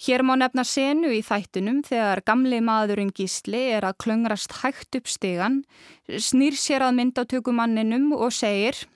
[0.00, 5.12] Hér má nefna senu í þættunum þegar gamli maðurinn gísli er að klöngrast hægt upp
[5.12, 5.60] stegan,
[6.08, 8.86] snýr sér að myndatökumanninum og segir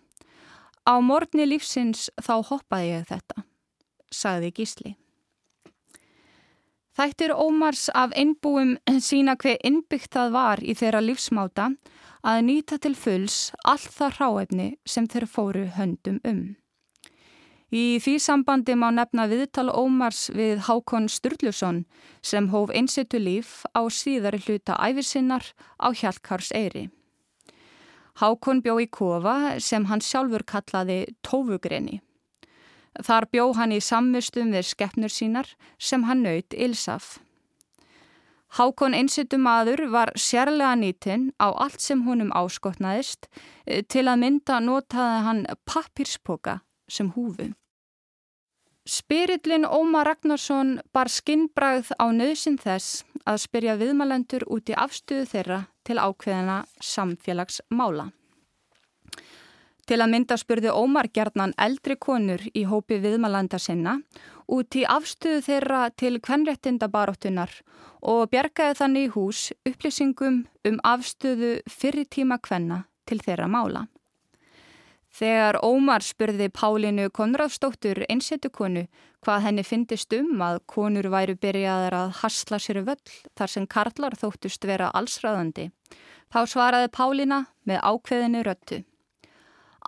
[0.89, 3.45] Á morgni lífsins þá hoppaði ég þetta,
[4.15, 4.97] sagði gísli.
[6.99, 8.75] Þættir Ómars af innbúum
[9.09, 11.69] sína hver innbyggt það var í þeirra lífsmáta
[12.27, 16.41] að nýta til fulls allt það ráefni sem þeir fóru höndum um.
[17.69, 21.83] Í því sambandi má nefna viðtal Ómars við Hákon Sturluson
[22.25, 26.89] sem hóf einsettu líf á síðari hluta æfisinnar á Hjalkars Eyri.
[28.19, 32.01] Hákon bjó í kofa sem hann sjálfur kallaði Tófugreni.
[32.97, 37.19] Þar bjó hann í samvistum við skeppnur sínar sem hann naut Ilsaf.
[38.57, 43.29] Hákon einsettu maður var sérlega nýtinn á allt sem honum áskotnaðist
[43.93, 47.53] til að mynda notaði hann pappirspoka sem húfu.
[48.89, 55.59] Spirillin Óma Ragnarsson bar skinnbragð á nöðsin þess að spyrja viðmælendur út í afstöðu þeirra
[55.85, 58.09] til ákveðina samfélagsmála.
[59.89, 63.95] Til að mynda spurði Ómar gerðnan eldri konur í hópi viðmælanda sinna
[64.53, 67.55] út í afstöðu þeirra til kvenréttindabaróttunar
[68.13, 73.87] og bjergaði þannig í hús upplýsingum um afstöðu fyrirtíma kvenna til þeirra mála.
[75.09, 78.85] Þegar Ómar spurði Pálinu Konradsdóttur einsettukonu
[79.25, 84.21] hvað henni fyndist um að konur væru byrjaðar að hasla sér völl þar sem karlar
[84.21, 85.71] þóttust vera allsræðandi,
[86.29, 88.85] þá svaraði Pálina með ákveðinu röttu.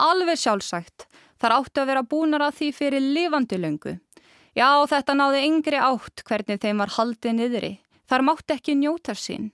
[0.00, 1.06] Alveg sjálfsagt,
[1.40, 3.94] þar áttu að vera búnar að því fyrir lifandi löngu.
[4.56, 7.72] Já, þetta náði yngri átt hvernig þeim var haldið niðri.
[8.10, 9.52] Þar mátti ekki njóta sín.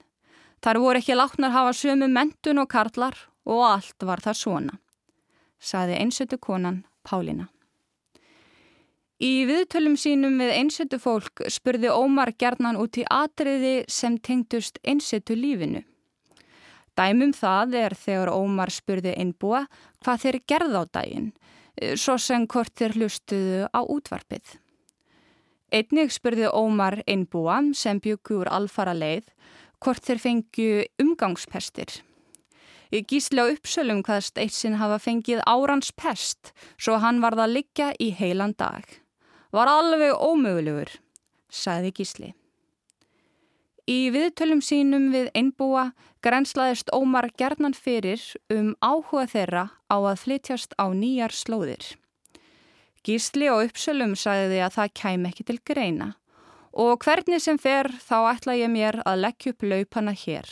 [0.65, 4.79] Þar voru ekki látnar hafa sömu mentun og karlar og allt var það svona
[5.61, 7.49] saði einsötu konan Pálina.
[9.23, 15.37] Í viðtölum sínum við einsötu fólk spurði Ómar gerðnan út í atriði sem tengtust einsötu
[15.39, 15.83] lífinu.
[16.97, 19.67] Dæmum það er þegar Ómar spurði einbúa
[20.05, 21.33] hvað þeir gerð á daginn,
[22.01, 24.57] svo sem hvort þeir hlustuðu á útvarpið.
[25.77, 29.29] Einnig spurði Ómar einbúa sem byggur alfara leið
[29.85, 32.01] hvort þeir fengju umgangspestir.
[32.95, 37.55] Í gísli á uppsölum hvaðst eitt sinn hafa fengið árans pest svo hann varð að
[37.59, 38.87] liggja í heilan dag.
[39.53, 40.89] Var alveg ómögulegur,
[41.51, 42.33] sagði gísli.
[43.87, 45.93] Í viðtölum sínum við einbúa
[46.27, 48.19] grenslaðist Ómar gerðnan fyrir
[48.51, 51.95] um áhuga þeirra á að flytjast á nýjar slóðir.
[53.07, 56.09] Gísli á uppsölum sagði að það kæm ekki til greina
[56.75, 60.51] og hvernig sem fer þá ætla ég mér að leggja upp laupana hér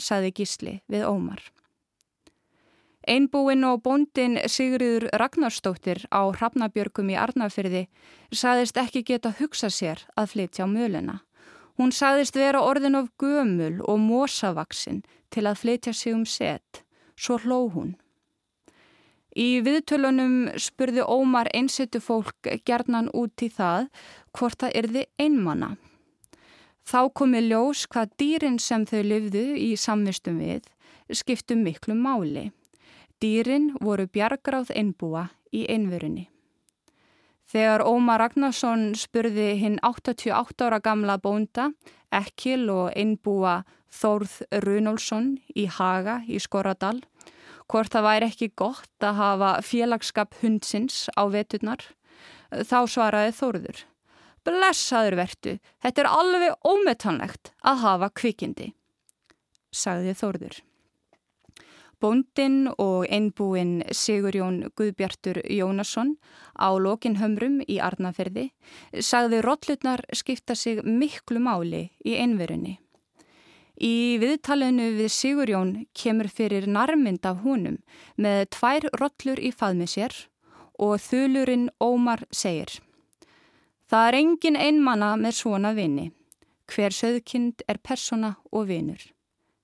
[0.00, 1.44] saði Gísli við Ómar.
[3.06, 7.84] Einbúinn og bóndin Sigriður Ragnarstóttir á Hrafnabjörgum í Arnafyrði
[8.32, 11.20] saðist ekki geta hugsa sér að flytja á möluna.
[11.76, 16.82] Hún saðist vera orðin of gömul og mosavaksin til að flytja sig um set,
[17.16, 17.96] svo hló hún.
[19.36, 23.90] Í viðtölunum spurði Ómar einsettu fólk gerðnan út í það
[24.32, 25.74] hvort það erði einmanna.
[26.86, 30.64] Þá komi ljós hvað dýrin sem þau livðu í samvistum við
[31.12, 32.48] skiptu miklu máli.
[33.20, 36.30] Dýrin voru bjargráð einbúa í einverunni.
[37.46, 41.70] Þegar Ómar Ragnarsson spurði hinn 88 ára gamla bónda,
[42.10, 43.60] Ekkil og einbúa
[43.94, 46.98] Þórð Runolfsson í Haga í Skoradal,
[47.70, 51.82] hvort það væri ekki gott að hafa félagskap hundsins á veturnar,
[52.50, 53.82] þá svaraði Þórður.
[54.46, 58.72] Blessaður vertu, þetta er alveg ómetanlegt að hafa kvikindi,
[59.74, 60.62] sagði Þórður.
[62.00, 66.16] Bóndin og einbúin Sigurjón Guðbjartur Jónasson
[66.52, 68.50] á lokinhömrum í Arnaferði
[69.00, 72.76] sagði rollutnar skipta sig miklu máli í einverunni.
[73.80, 77.80] Í viðtalinu við Sigurjón kemur fyrir narmynd af húnum
[78.16, 80.12] með tvær rollur í faðmi sér
[80.76, 82.78] og þulurinn Ómar segir
[83.88, 86.10] Það er engin einmanna með svona vini.
[86.66, 88.98] Hver söðkind er persona og vinur,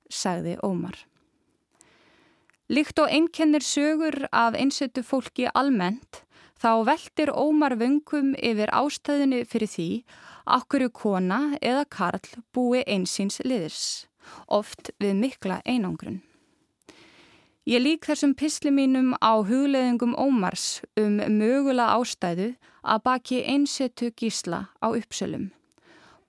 [0.06, 0.94] sagði Ómar.
[2.72, 6.22] Líkt og einkennir sögur af einsettu fólki almennt,
[6.56, 9.88] þá veldir Ómar vöngum yfir ástæðinu fyrir því
[10.56, 14.06] okkur kona eða karl búi einsins liðis,
[14.48, 16.22] oft við mikla einangrun.
[17.68, 24.70] Ég lík þessum pisli mínum á hugleðingum Ómars um mögulega ástæðu að baki einsetu gísla
[24.80, 25.50] á uppsölum.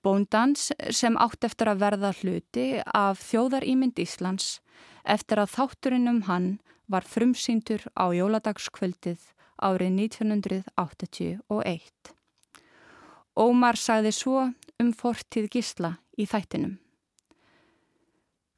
[0.04, 4.58] Bóndans sem átt eftir að verða hluti af þjóðarímynd Íslands
[5.04, 6.48] eftir að þátturinn um hann
[6.90, 9.20] var frumsýndur á jóladagskvöldið
[9.62, 12.14] árið 1981.
[13.34, 14.48] Ómar sagði svo
[14.80, 16.78] um fortíð gísla í þættinum.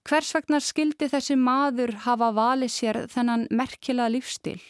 [0.06, 4.60] Hvers vegna skildi þessi maður hafa valið sér þennan merkila lífstil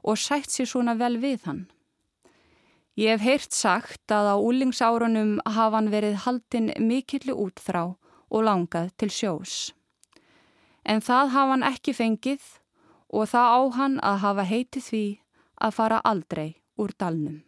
[0.00, 1.66] og sætt sér svona vel við hann?
[2.98, 8.90] Ég hef heyrt sagt að á úlingsárunum hafa hann verið haldinn mikillu útþrá og langað
[8.96, 9.76] til sjós.
[10.88, 12.46] En það hafa hann ekki fengið
[13.12, 15.04] og það á hann að hafa heitið því
[15.58, 16.48] að fara aldrei
[16.78, 17.42] úr dalnum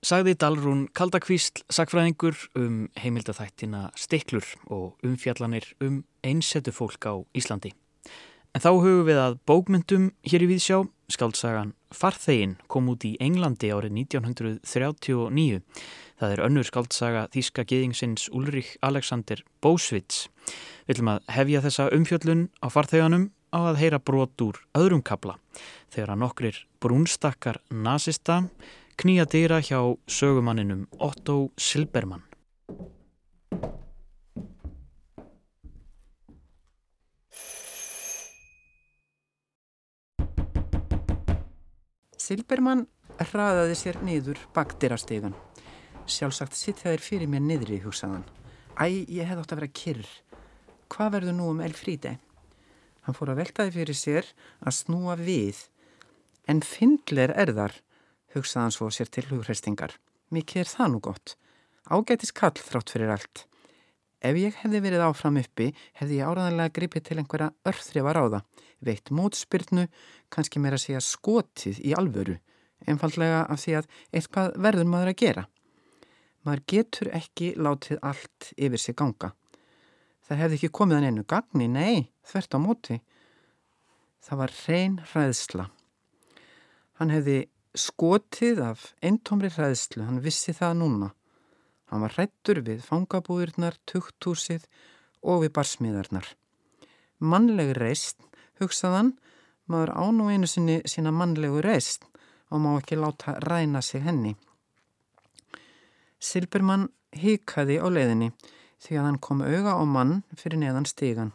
[0.00, 7.74] sagði Dalrún Kaldakvísl sagfræðingur um heimildathættina Stiklur og umfjallanir um einsetu fólk á Íslandi.
[8.56, 10.80] En þá hugum við að bókmyndum hér í Víðsjá,
[11.12, 15.60] skaldsagan Farþegin kom út í Englandi árið 1939.
[16.20, 20.26] Það er önnur skaldsaga þýska geðingsins Ulrich Alexander Bósvits.
[20.84, 25.38] Við viljum að hefja þessa umfjöllun á farþeganum á að heyra brot úr öðrum kabla
[25.88, 28.42] þegar að nokkrir brúnstakkar nazista
[29.00, 32.26] knýja dýra hjá sögumanninum Otto Silbermann.
[42.20, 42.84] Silbermann
[43.20, 45.32] hraðaði sér niður bakdýrastegan.
[46.10, 48.24] Sjálfsagt sitt þeir fyrir mér niðri, hugsaðan.
[48.74, 50.08] Æ, ég hef átt að vera kyrr.
[50.90, 52.16] Hvað verður nú um Elfríde?
[53.06, 55.60] Hann fór að veltaði fyrir sér að snúa við.
[56.50, 57.76] En fyndler er þar
[58.34, 59.94] hugsaðan svo sér til hugreistingar.
[60.34, 61.36] Mikið er það nú gott.
[61.86, 63.44] Ágætis kall þrátt fyrir allt.
[64.20, 68.66] Ef ég hefði verið áfram uppi, hefði ég áraðanlega gripið til einhverja örþrifar á það.
[68.84, 69.86] Veitt mótspyrnu,
[70.28, 72.36] kannski meira að segja skotið í alvöru.
[72.90, 75.46] Einfallega af því að eitthvað verður maður að gera.
[76.46, 79.34] Maður getur ekki látið allt yfir sig ganga.
[80.24, 82.98] Það hefði ekki komið hann einu gagni, nei, þvert á móti.
[84.24, 85.66] Það var reyn hræðsla.
[87.00, 87.38] Hann hefði
[87.74, 91.10] skotið af eintómri hræðslu, hann vissi það núna.
[91.90, 94.66] Hann var hrættur við fangabúðurnar, tukthúsið
[95.26, 96.28] og við barsmiðarnar.
[97.20, 98.22] Mannlegu reist,
[98.60, 99.16] hugsaðan,
[99.66, 102.06] maður án og einu sinni sína mannlegu reist
[102.50, 104.36] og má ekki láta ræna sig henni.
[106.20, 108.30] Silbermann hikaði á leiðinni
[108.80, 111.32] því að hann kom auga á mann fyrir neðan stígan.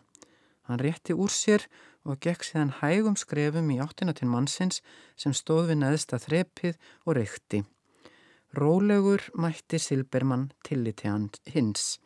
[0.65, 1.65] Hann rétti úr sér
[2.05, 4.81] og gekk síðan hægum skrefum í áttina til mannsins
[5.17, 7.63] sem stóð við neðsta þrepið og reykti.
[8.55, 11.11] Rólegur mætti Silbermann tilliti
[11.51, 11.97] hins.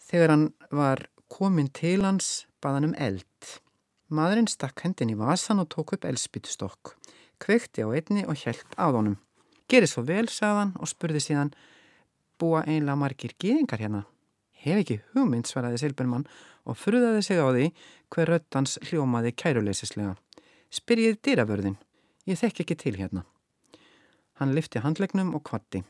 [0.00, 3.50] Þegar hann var komin til hans baðan um eld.
[4.10, 6.96] Maðurinn stakk hendin í vasan og tók upp eldspýtustokk.
[7.40, 9.20] Kveikti á einni og hjælt á honum.
[9.70, 11.52] Gerið svo vel, sagðan og spurði síðan,
[12.40, 14.00] búa einlega margir gýðingar hérna?
[14.60, 16.26] Hef ekki hugmynd, svaraði Silbermann
[16.66, 17.68] og fruðaði sig á því
[18.10, 20.16] hver röttans hljómaði kæruleysislega.
[20.74, 21.78] Spyrjið dýravörðin,
[22.26, 23.24] ég þekk ekki til hérna.
[24.40, 25.84] Hann lifti handlegnum og kvatti.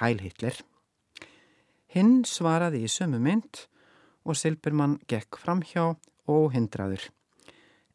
[0.00, 0.58] Hæl Hitler.
[1.92, 3.66] Hinn svaraði í sömu mynd
[4.26, 5.92] og Silbermann gekk framhjá
[6.30, 7.08] og hindraður.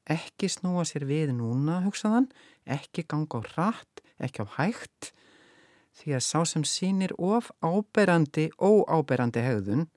[0.07, 2.29] Ekki snúa sér við núna, hugsaðan,
[2.63, 5.11] ekki ganga á rætt, ekki á hægt,
[5.97, 9.87] því að sá sem sínir of áberandi, óáberandi hegðun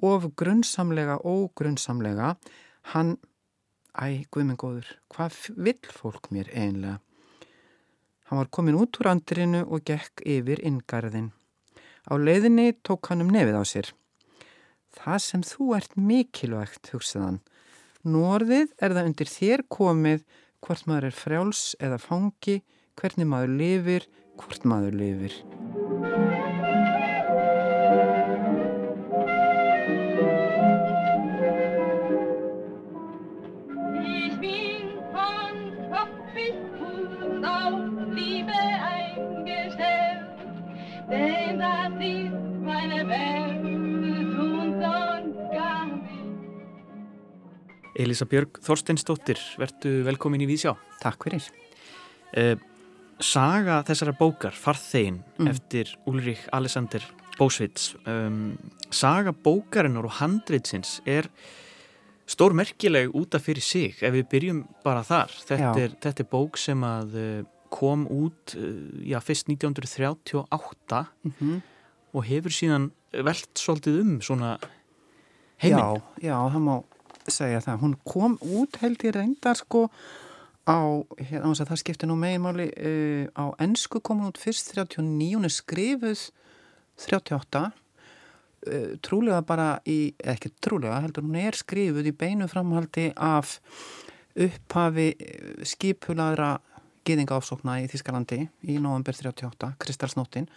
[0.00, 2.36] of grunnsamlega, ógrunnsamlega,
[2.94, 3.16] hann,
[3.98, 7.00] æ, guðmengóður, hvað vill fólk mér einlega?
[8.28, 11.30] Hann var komin út úr andrinu og gekk yfir inngarðin.
[12.08, 13.88] Á leiðinni tók hann um nefið á sér.
[14.92, 17.40] Það sem þú ert mikilvægt, hugsaðan.
[18.04, 20.26] Norðið er það undir þér komið
[20.64, 22.58] hvort maður er frjáls eða fangi,
[22.98, 24.08] hvernig maður lifir,
[24.38, 25.38] hvort maður lifir.
[47.98, 50.70] Elisa Björg Þorsteinsdóttir, verðu velkomin í Vísjá.
[51.02, 51.44] Takk fyrir.
[52.32, 52.54] Eh,
[53.20, 55.48] saga þessara bókar, Farþegin, mm.
[55.50, 57.04] eftir Ulrich Alexander
[57.38, 57.92] Bósvits.
[58.06, 58.58] Um,
[58.90, 61.28] saga bókarinnar og handreitsins er
[62.28, 65.32] stór merkileg útaf fyrir sig, ef við byrjum bara þar.
[65.48, 67.40] Þetta, er, þetta er bók sem að eh,
[67.72, 71.60] kom út, eh, já, fyrst 1938 mm -hmm.
[72.12, 74.58] og hefur síðan velt svolítið um svona
[75.56, 75.78] heiminn.
[75.78, 76.76] Já, já, það má
[77.28, 77.80] segja það.
[77.82, 79.88] Hún kom út held ég reyndar sko
[80.68, 85.48] á, hérna það skipti nú meginmáli, uh, á ennsku kom hún út fyrst 39, hún
[85.48, 86.24] er skrifuð
[87.00, 93.56] 38, uh, trúlega bara í, ekki trúlega, heldur hún er skrifuð í beinu framhaldi af
[94.38, 96.58] upphafi uh, skipulaðra
[97.08, 100.48] gýðingaáfsókna í Þískalandi í november 38, Kristalsnóttin.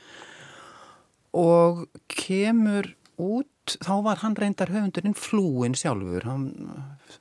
[1.40, 2.90] Og kemur
[3.22, 6.26] út, þá var hann reyndar höfundurinn flúin sjálfur.
[6.28, 6.46] Hann,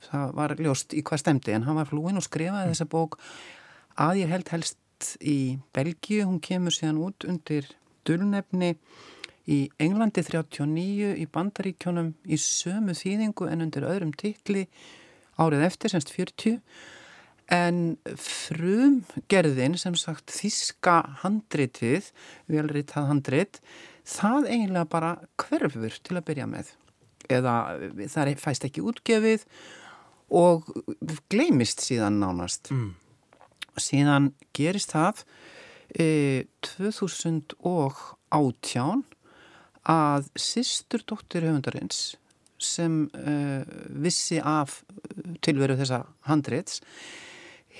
[0.09, 3.19] það var ljóst í hvað stemdi en hann var flúin og skrifaði þessa bók.
[4.01, 5.37] Að ég held helst í
[5.75, 7.69] Belgíu, hún kemur síðan út undir
[8.07, 8.75] dulnefni
[9.51, 14.67] í Englandi 39 í Bandaríkjónum í sömu þýðingu en undir öðrum tikli
[15.41, 16.59] árið eftir, semst 40
[17.51, 22.07] En frum gerðin sem sagt þíska handritið,
[22.47, 23.59] velritað handrit,
[24.11, 26.67] það eiginlega bara hverfur til að byrja með.
[27.31, 27.55] Eða
[28.11, 29.41] það fæst ekki útgefið
[30.31, 30.57] og
[31.31, 32.63] gleimist síðan nánast.
[32.73, 32.91] Mm.
[33.79, 35.15] Síðan gerist það
[35.95, 36.07] e,
[36.65, 39.03] 2018
[39.91, 41.99] að sýstur dóttir höfundarins
[42.61, 43.63] sem e,
[44.03, 44.83] vissi af
[45.41, 45.99] tilveru þessa
[46.29, 46.81] handrits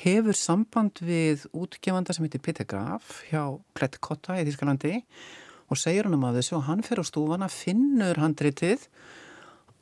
[0.02, 3.44] hefur samband við útgefanda sem heitir Peter Graf hjá
[3.78, 5.06] Klettkotta í Þískalandi og
[5.80, 8.88] segir hann um að þessu og hann fyrir á stúfana, finnur handritið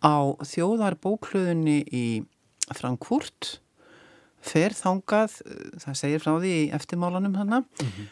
[0.04, 2.06] á þjóðarbókluðunni í
[2.76, 3.60] Frankfurt
[4.46, 5.40] fer þangað,
[5.84, 8.10] það segir frá því í eftirmálanum hann mm -hmm.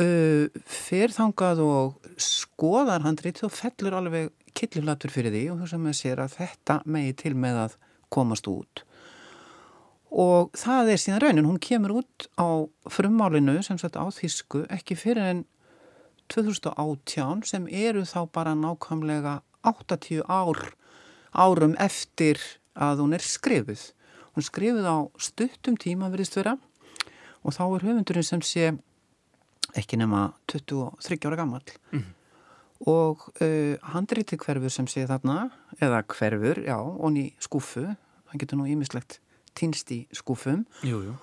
[0.00, 5.86] uh, fer þangað og skoðar handritið og fellur alveg killiflatur fyrir því og þú sem
[5.86, 7.76] að sér að þetta megi til með að
[8.08, 8.84] komast út
[10.10, 14.96] og það er síðan raunin, hún kemur út á frummálinu sem sagt á Þísku ekki
[14.98, 15.44] fyrir en
[16.30, 20.60] 2018 sem eru þá bara nákvæmlega 80 ár
[21.34, 22.40] árum eftir
[22.74, 23.82] að hún er skrifuð.
[24.34, 26.56] Hún skrifuð á stuttum tíma verðist vera
[27.42, 28.70] og þá er höfundurinn sem sé
[29.78, 31.62] ekki nema 23 ára gammal
[31.92, 32.06] mm.
[32.90, 38.60] og uh, handriti hverfur sem sé þarna eða hverfur, já, og ný skúfu, hann getur
[38.60, 39.20] nú ímislegt
[39.58, 41.18] týnst í skúfum Jújú jú.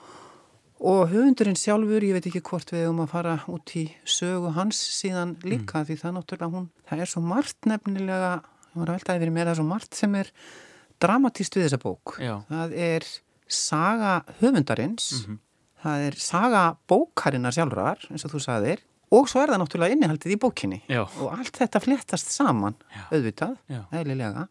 [0.77, 4.77] Og höfundurinn sjálfur, ég veit ekki hvort við um að fara út í sögu hans
[4.99, 5.87] síðan líka mm.
[5.89, 8.33] því það náttúrulega hún, það er svo margt nefnilega,
[8.73, 10.31] ég var að veltaði verið mér það er svo margt sem er
[11.01, 12.33] dramatíst við þessa bók, Já.
[12.51, 13.07] það er
[13.47, 15.39] saga höfundarins mm -hmm.
[15.83, 20.35] það er saga bókarinnar sjálfrar, eins og þú sagðir og svo er það náttúrulega innihaldið
[20.35, 21.07] í bókinni Já.
[21.07, 23.01] og allt þetta flettast saman Já.
[23.11, 23.57] auðvitað,
[23.91, 24.47] eðlilega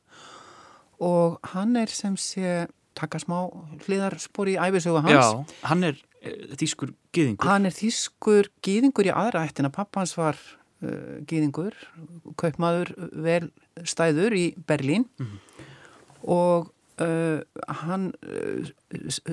[0.98, 2.66] og hann er sem sé
[2.96, 3.38] taka smá
[3.84, 5.12] hliðarspor í æfisögu hans.
[5.12, 5.98] Já, hann er
[6.60, 7.48] þýskur gýðingur.
[7.48, 9.72] Hann er þýskur gýðingur í aðra ættina.
[9.74, 11.76] Pappans var uh, gýðingur,
[12.40, 13.50] kaupmaður vel
[13.84, 15.68] stæður í Berlín mm -hmm.
[16.36, 16.72] og
[17.02, 17.40] uh,
[17.82, 18.12] hann,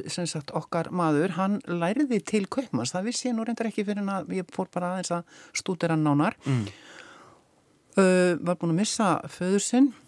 [0.08, 2.94] sem sagt okkar maður, hann læriði til kaupmanns.
[2.94, 5.24] Það vissi ég nú reyndar ekki fyrir að ég fór bara aðeins að
[5.54, 6.36] stúdera nánar.
[6.46, 6.68] Mm.
[7.94, 10.03] Var búin að missa föður sinn Uh,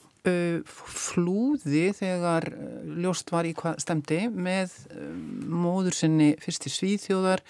[0.65, 5.07] flúði þegar uh, ljóst var í hvað stemdi með uh,
[5.49, 7.43] móður sinni fyrst til Svíþjóðar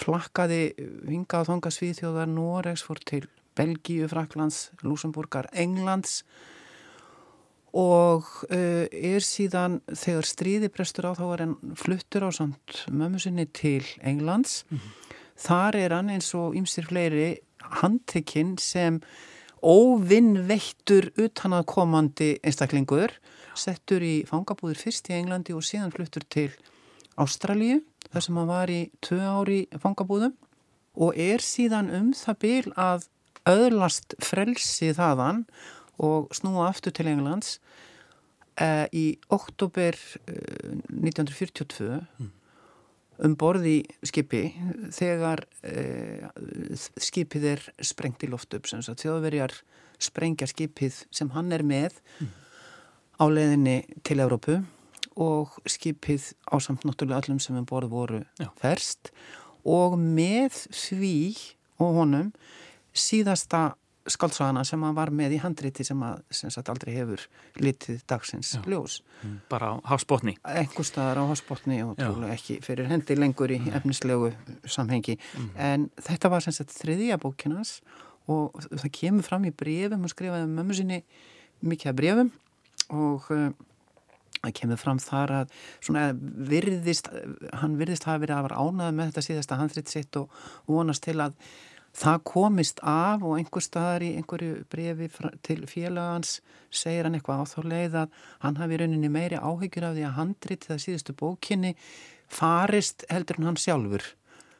[0.00, 0.62] flakkaði
[1.08, 3.24] hingað þonga Svíþjóðar Noregs fór til
[3.58, 6.22] Belgíu, Fraklands, Lúsamburgar, Englands
[7.76, 13.44] og er síðan þegar stríði prestur á þá var hann fluttur á samt mömmu sinni
[13.46, 15.12] til Englands mm -hmm.
[15.36, 17.28] þar er hann eins og ymsir fleiri
[17.82, 19.00] handtekinn sem
[19.62, 23.12] óvinnveittur utanakomandi einstaklingur
[23.58, 26.48] settur í fangabúður fyrst í Englandi og síðan fluttur til
[27.20, 27.80] Ástralíu
[28.10, 30.34] þar sem hann var í tvö ári fangabúðum
[31.00, 33.06] og er síðan um það byl að
[33.50, 35.44] öðlast frelsi þaðan
[36.00, 37.58] og snúa aftur til Englands
[38.56, 39.96] eh, í oktober
[40.26, 42.39] eh, 1942 mm
[43.24, 44.46] um borði skipi
[44.94, 46.26] þegar eh,
[47.00, 49.54] skipið er sprengt í loft upp sem þjóðverjar
[50.00, 52.30] sprengja skipið sem hann er með mm.
[53.20, 54.60] á leðinni til Európu
[55.20, 58.48] og skipið ásamt náttúrulega allum sem um borð voru Já.
[58.60, 59.12] ferst
[59.68, 61.16] og með því
[61.80, 62.30] og honum
[62.96, 63.74] síðasta
[64.12, 67.24] skáldsagana sem hann var með í handriti sem að sem sagt, aldrei hefur
[67.60, 68.62] litið dagsins Já.
[68.68, 69.00] ljós.
[69.22, 69.38] Mm.
[69.52, 70.36] Bara á hásbótni?
[70.62, 72.00] Engur staðar á hásbótni og
[72.30, 74.32] ekki fyrir hendi lengur í efnislegu
[74.64, 75.16] samhengi.
[75.16, 75.50] Mm.
[75.56, 77.78] En þetta var sem sagt þriðja bókinans
[78.30, 81.02] og það kemur fram í brefum og skrifaði um mömmu sinni
[81.66, 82.30] mikið af brefum
[82.90, 83.50] og uh,
[84.40, 86.04] það kemur fram þar að svona
[86.50, 87.10] virðist,
[87.60, 91.18] hann virðist hafa verið að vera ánað með þetta síðasta handrit sitt og vonast til
[91.20, 91.36] að
[91.96, 95.10] það komist af og einhver staðar í einhverju brefi
[95.46, 96.38] til félagans
[96.70, 100.16] segir hann eitthvað á þá leið að hann hafi rauninni meiri áhyggjur af því að
[100.20, 101.74] handrit það síðustu bókinni
[102.30, 104.04] farist heldur en hann sjálfur.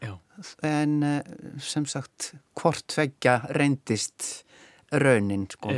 [0.00, 0.16] Já.
[0.64, 1.20] en eh,
[1.60, 4.46] sem sagt hvort tveggja reyndist
[4.96, 5.74] raunin sko.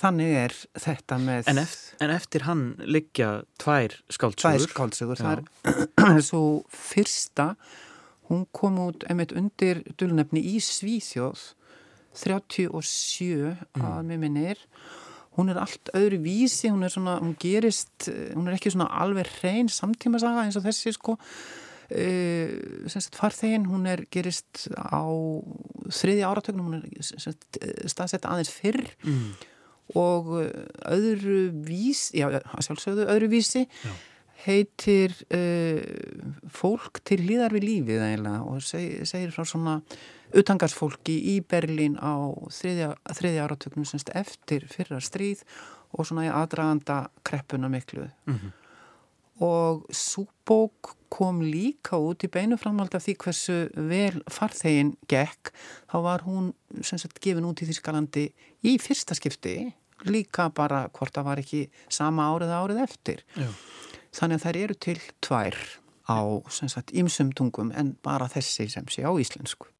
[0.00, 3.28] þannig er þetta með en eftir, en eftir hann liggja
[3.60, 5.42] tvær skáltsugur tvær skáltsugur það
[6.16, 6.42] er svo
[6.72, 7.50] fyrsta
[8.30, 11.50] hún kom út einmitt undir dölunefni í Svíþjóð
[12.16, 12.74] 37
[13.30, 13.84] mm.
[13.86, 14.60] að mér minnir.
[15.38, 19.30] Hún er allt öðru vísi hún er svona, hún gerist hún er ekki svona alveg
[19.38, 21.16] hrein samtíma saga eins og þessi sko.
[21.90, 25.02] Uh, sagt, farþegin, hún er gerist á
[25.90, 28.84] þriðja áratögnum hún er staðsett aðeins fyrr.
[29.02, 29.32] Mm.
[29.98, 30.28] og
[30.86, 32.28] öðru vís já,
[32.62, 33.90] sjálfsögðu öðru vísi já
[34.44, 35.80] heitir uh,
[36.52, 39.80] fólk til hlýðar við lífið eiginlega og seg, segir frá svona
[40.36, 45.42] utangarsfólki í Berlín á þriðja, þriðja áratöknum semst eftir fyrra stríð
[45.90, 48.06] og svona í aðdraganda kreppuna miklu.
[48.26, 48.52] Mm -hmm.
[49.40, 55.50] og súbók kom líka út í beinu framhald af því hversu vel farþegin gekk,
[55.90, 58.32] þá var hún semst gefin út í Þískalandi
[58.62, 59.74] í fyrsta skipti
[60.04, 63.24] líka bara hvort það var ekki sama árið árið eftir.
[63.36, 63.48] Já
[64.10, 65.56] Þannig að þær eru til tvær
[66.10, 66.18] á
[66.50, 69.70] sagt, ymsum tungum en bara þessi sem sé á íslensku.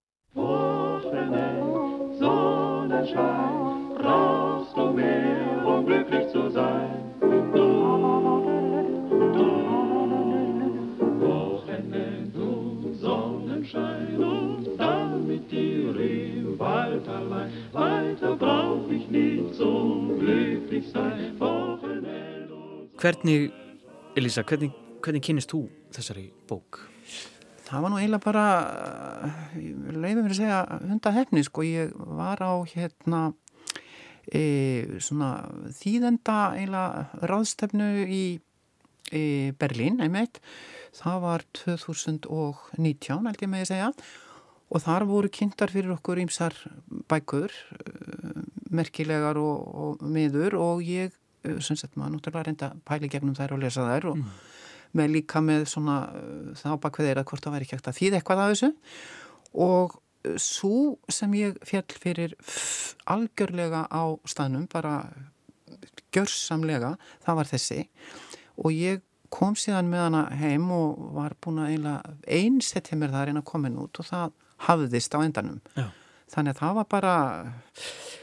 [23.00, 23.59] Hvernig
[24.18, 24.72] Elisa, hvernig,
[25.04, 25.60] hvernig kynist þú
[25.94, 26.80] þessari bók?
[27.68, 28.46] Það var nú eiginlega bara,
[29.54, 30.56] leiðum við að segja,
[30.90, 33.20] hundahefni, sko, ég var á hérna
[34.26, 34.42] e,
[34.98, 35.28] svona
[35.78, 38.24] þýðenda eiginlega ráðstefnu í
[39.14, 39.22] e,
[39.62, 40.42] Berlín, einmitt,
[40.98, 43.92] það var 2019, held ég með að segja,
[44.74, 46.58] og þar voru kynntar fyrir okkur ímsar
[47.10, 47.54] bækur,
[48.74, 50.58] merkilegar og, og miður.
[50.58, 54.18] Og ég Eh, sem sett maður náttúrulega reynda pæli gegnum þær og lesa þær og
[54.20, 54.32] mm.
[55.00, 58.00] með líka með svona eh, þá bakveð er að hvort það væri ekki ekkert að
[58.00, 58.70] þýða eitthvað af þessu
[59.64, 59.94] og
[60.28, 62.34] eh, svo sem ég fjall fyrir
[63.08, 64.98] algjörlega á staðnum bara
[66.12, 67.80] gjörsamlega það var þessi
[68.60, 69.00] og ég
[69.32, 71.78] kom síðan með hana heim og var búin að
[72.90, 74.36] hjá mér það að reyna að koma inn út og það
[74.66, 75.86] hafðist á endanum Já.
[76.30, 77.14] Þannig að það var bara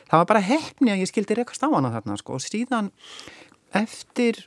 [0.08, 2.38] það var bara hefni að ég skildi rekast á hana þarna sko.
[2.38, 2.91] Og síðan
[3.76, 4.45] eftir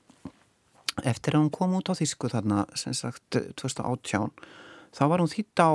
[1.06, 4.32] eftir að hún kom út á Þísku þarna sem sagt 2018
[4.96, 5.70] þá var hún þýtt á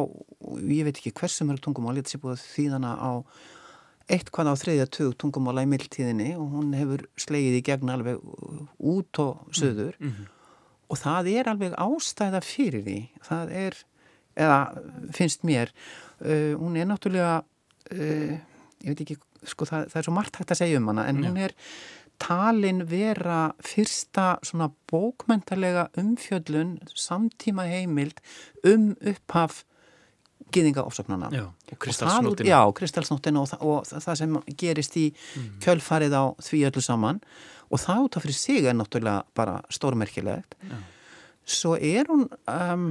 [0.68, 3.12] ég veit ekki hversu mörg tungumál ég hef búið þýðana á
[4.12, 9.22] eitthvað á þriðja tug tungumála í mildtíðinni og hún hefur slegið í gegn alveg út
[9.24, 10.28] og söður mm -hmm.
[10.94, 13.00] og það er alveg ástæða fyrir því.
[13.26, 13.74] Það er,
[14.36, 14.60] eða
[15.12, 15.74] finnst mér
[16.22, 17.44] uh, hún er náttúrulega
[17.94, 18.34] uh,
[18.84, 21.22] ég veit ekki sko það, það er svo margt hægt að segja um hana en
[21.22, 21.54] hún er
[22.22, 28.22] talin vera fyrsta svona bókmentalega umfjöllun samtíma heimild
[28.66, 29.64] um upphaf
[30.56, 35.52] gýðinga ofsóknana og kristalsnóttina Já, kristalsnóttina og, og, og það sem gerist í mm.
[35.66, 37.22] kjölfarið á því öllu saman.
[37.74, 40.54] Og það út af fyrir sig er náttúrulega bara stórmerkilegt.
[40.62, 40.78] Já.
[41.46, 42.86] svo er hún um,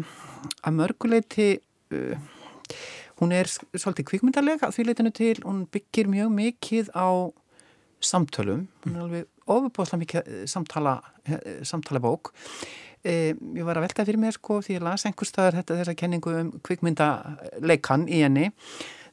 [0.62, 1.48] að mörguleiti
[1.94, 2.18] uh,
[3.20, 7.08] hún er svolítið kvikmyndarlega því leitinu til, hún byggir mjög mikið á
[8.04, 8.66] samtölum.
[8.84, 10.98] Hún er alveg ofubóðslega mikið eh, samtala,
[11.28, 12.32] eh, samtala bók
[13.04, 16.34] e, ég var að velta fyrir mér sko því ég las einhverstaðar þetta þessa kenningu
[16.40, 18.50] um kvikmyndaleikan í henni.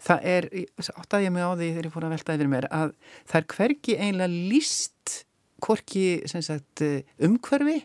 [0.02, 0.48] Það er,
[0.82, 2.94] áttaði ég mig á því þegar ég fór að velta yfir mér að
[3.30, 5.18] það er hverki einlega líst
[5.62, 6.82] hvorki sagt,
[7.22, 7.84] umhverfi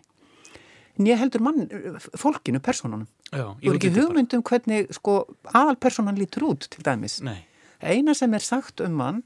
[0.96, 1.66] nýja heldur mann,
[2.16, 3.04] fólkinu, personunum
[3.34, 7.20] og ekki hugmyndum hvernig sko, aðalpersonan lítur út til dæmis.
[7.26, 7.42] Nei.
[7.82, 9.22] eina sem er sagt um hann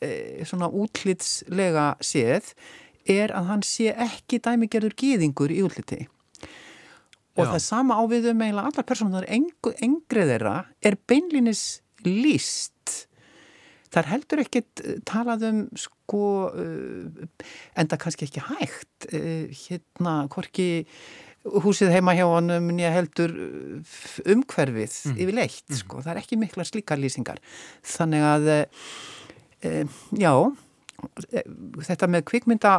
[0.00, 2.54] e, svona útlitslega séð
[3.06, 6.06] er að hann sé ekki dæmigerður gýðingur í útliti.
[7.36, 7.50] Og Já.
[7.52, 12.72] það sama ávið um eiginlega allar personar engrið þeirra er beinlinis líst
[13.92, 17.28] þar heldur ekkit eh, talað um sko uh,
[17.78, 20.86] enda kannski ekki hægt hérna hvorki
[21.64, 23.32] húsið heima hjá honum nýja heldur
[24.26, 25.16] umhverfið mm.
[25.16, 25.80] yfirleitt mm.
[25.80, 27.42] sko, það er ekki mikla slíkar lýsingar
[27.86, 30.32] þannig að uh, já
[31.86, 32.72] þetta með kvikmynda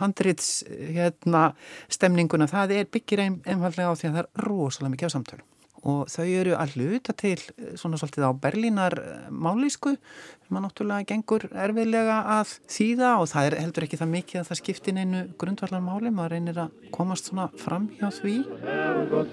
[0.00, 1.52] handrits hérna
[1.92, 5.46] stemninguna það er byggir einfallega á því að það er rosalega mikið á samtölu
[5.82, 10.64] og þau eru að hluta til eh, svona svolítið á Berlínar eh, málísku sem að
[10.66, 15.00] náttúrulega gengur erfiðlega að þýða og það er heldur ekki það mikið að það skiptir
[15.00, 18.36] einu grundvallar máli, maður reynir að komast svona fram hjá því.
[18.66, 19.32] Herrgott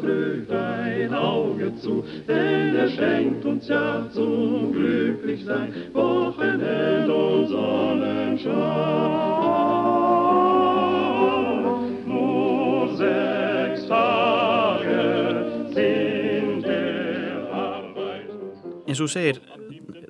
[18.89, 19.39] eins og segir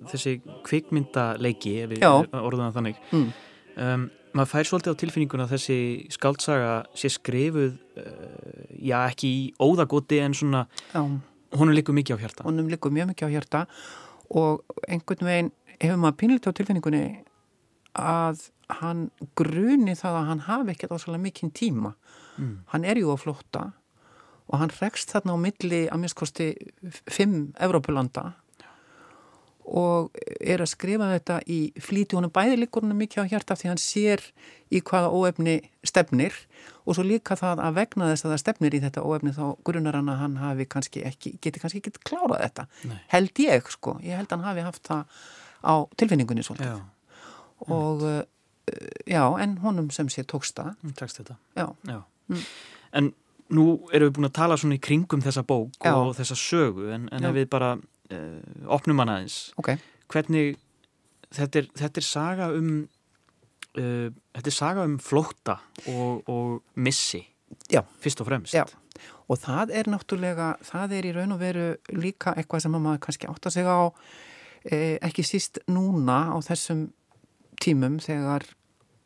[0.10, 3.28] þessi kvikmyndaleiki ef við orðum það þannig mm.
[3.86, 4.06] um,
[4.36, 5.80] maður fær svolítið á tilfinninguna að þessi
[6.16, 11.02] skaldsaga sé skrifuð uh, já ekki í óðagoti en svona já.
[11.58, 13.66] honum likur mikið á hjarta honum likur mjög mikið á hjarta
[14.30, 17.04] og einhvern veginn hefur maður pínlítið á tilfinningunni
[18.00, 18.48] að
[18.80, 19.08] hann
[19.40, 21.96] gruni það að hann hafi ekkert ásvæmlega mikinn tíma
[22.38, 22.56] mm.
[22.74, 23.72] hann er jú á flotta
[24.50, 26.52] og hann rekst þarna á milli að minnskosti
[27.10, 28.34] fimm Evrópulanda
[29.70, 33.70] og er að skrifa þetta í flíti honum bæði líkur honum mikið á hjarta því
[33.70, 34.24] hann sér
[34.74, 35.56] í hvaða óefni
[35.86, 36.34] stefnir
[36.86, 40.00] og svo líka það að vegna þess að það stefnir í þetta óefni þá grunar
[40.00, 42.98] hann að hann hafi kannski ekki, geti kannski ekki klárað þetta Nei.
[43.14, 45.22] held ég sko, ég held hann hafi haft það
[45.62, 46.82] á tilfinningunni svolítið já.
[47.70, 48.20] og uh,
[49.06, 51.68] já, en honum sem sé tóksta Takst þetta já.
[51.86, 52.02] Já.
[52.30, 52.46] Mm.
[52.98, 53.14] En
[53.54, 57.08] nú erum við búin að tala svona í kringum þessa bók og þessa sögu en,
[57.14, 57.76] en ef við bara
[58.14, 58.40] uh,
[58.72, 59.80] opnum hann aðeins okay.
[60.12, 60.58] hvernig
[61.36, 62.70] þetta er, þetta er saga um
[63.78, 65.60] uh, þetta er saga um flótta
[65.92, 67.24] og, og missi
[67.72, 67.82] Já.
[68.02, 68.66] fyrst og fremst Já.
[69.28, 73.30] og það er náttúrulega það er í raun og veru líka eitthvað sem maður kannski
[73.30, 73.86] átt að segja á
[74.70, 76.90] eh, ekki síst núna á þessum
[77.62, 78.46] tímum þegar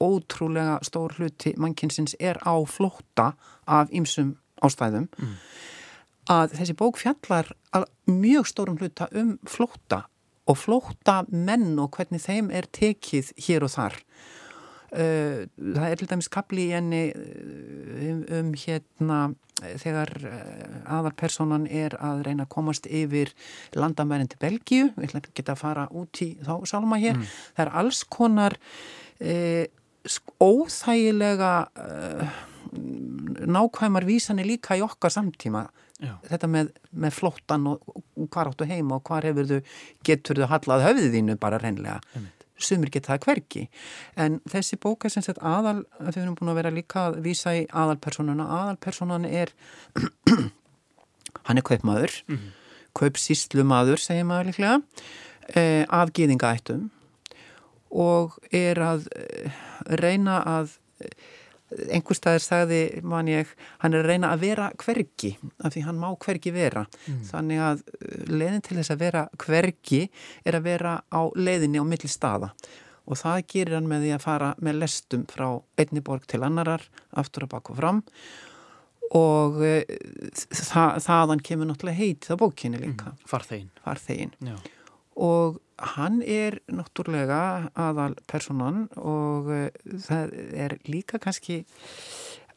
[0.03, 3.31] ótrúlega stór hluti mannkynsins er á flótta
[3.63, 5.37] af ýmsum ástæðum mm
[6.31, 7.49] að þessi bók fjallar
[8.07, 10.03] mjög stórum hluta um flótta
[10.49, 13.99] og flótta menn og hvernig þeim er tekið hér og þar.
[14.93, 19.21] Uh, það er til dæmis kapli í enni uh, um, um hérna
[19.81, 23.31] þegar uh, aðarpersonan er að reyna að komast yfir
[23.73, 27.33] landamærin til Belgíu, við ætlum ekki að fara út í þá salma hér, mm.
[27.55, 28.57] það er alls konar
[30.43, 31.51] óþægilega
[33.47, 35.63] nákvæmar vísanir líka í okkar samtíma
[36.01, 36.15] Já.
[36.27, 37.83] þetta með, með flottan og,
[38.25, 39.59] hvað áttu heima og hvað hefur þau
[40.09, 41.99] getur þau hallað höfðið þínu bara reynlega
[42.63, 43.63] sumir geta það hverki
[44.19, 47.55] en þessi bók er sem sagt aðal við erum búin að vera líka að vísa
[47.57, 49.53] í aðalpersonuna aðalpersonan er
[51.47, 52.23] hann er kaupmaður.
[52.27, 52.51] Mm -hmm.
[52.93, 54.81] kaupsíslumadur segir maður líklega.
[55.55, 56.89] Eh, af gýðingaættum
[57.91, 59.51] og er að eh,
[59.99, 60.77] reyna að
[61.93, 63.49] einhver staðir sagði man ég,
[63.83, 66.85] hann er að reyna að vera hvergi, af því hann má hvergi vera.
[67.07, 67.19] Mm.
[67.29, 70.01] þannig að uh, leiðin til þess að vera hvergi
[70.45, 72.53] er að vera á leiðinni á milli staða.
[73.03, 75.47] Og það gerir hann með því að fara með lestum frá
[75.79, 76.85] einni borg til annarar
[77.19, 78.03] aftur og bak og fram.
[79.13, 79.81] Og uh,
[80.53, 83.11] það, þaðan kemur náttúrulega heit á bókinni líka.
[83.11, 83.27] Mm.
[83.29, 84.37] Farþegin Farþegin
[85.15, 85.59] og
[85.93, 89.67] hann er náttúrulega aðal personan og uh,
[90.05, 90.35] það
[90.65, 91.63] er líka kannski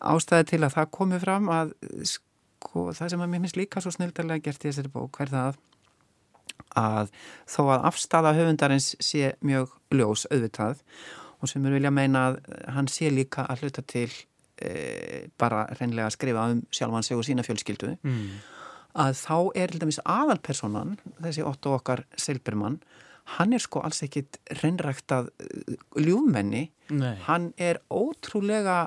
[0.01, 1.73] ástæði til að það komi fram að
[2.05, 5.61] sko, það sem að mér finnst líka svo snildarlega gert í þessari bók er það
[6.77, 7.13] að
[7.49, 10.83] þó að afstafa höfundarins sé mjög ljós auðvitað
[11.41, 12.41] og sem er vilja meina að
[12.75, 14.09] hann sé líka að hluta til
[14.61, 18.29] e, bara reynlega að skrifa um sjálfan sig og sína fjölskyldu mm.
[18.97, 19.75] Að þá er
[20.05, 22.81] aðalpersonan þessi Otto okkar Silbermann
[23.37, 27.17] hann er sko alls ekkit reynræktað uh, ljúmenni, Nei.
[27.27, 28.87] hann er ótrúlega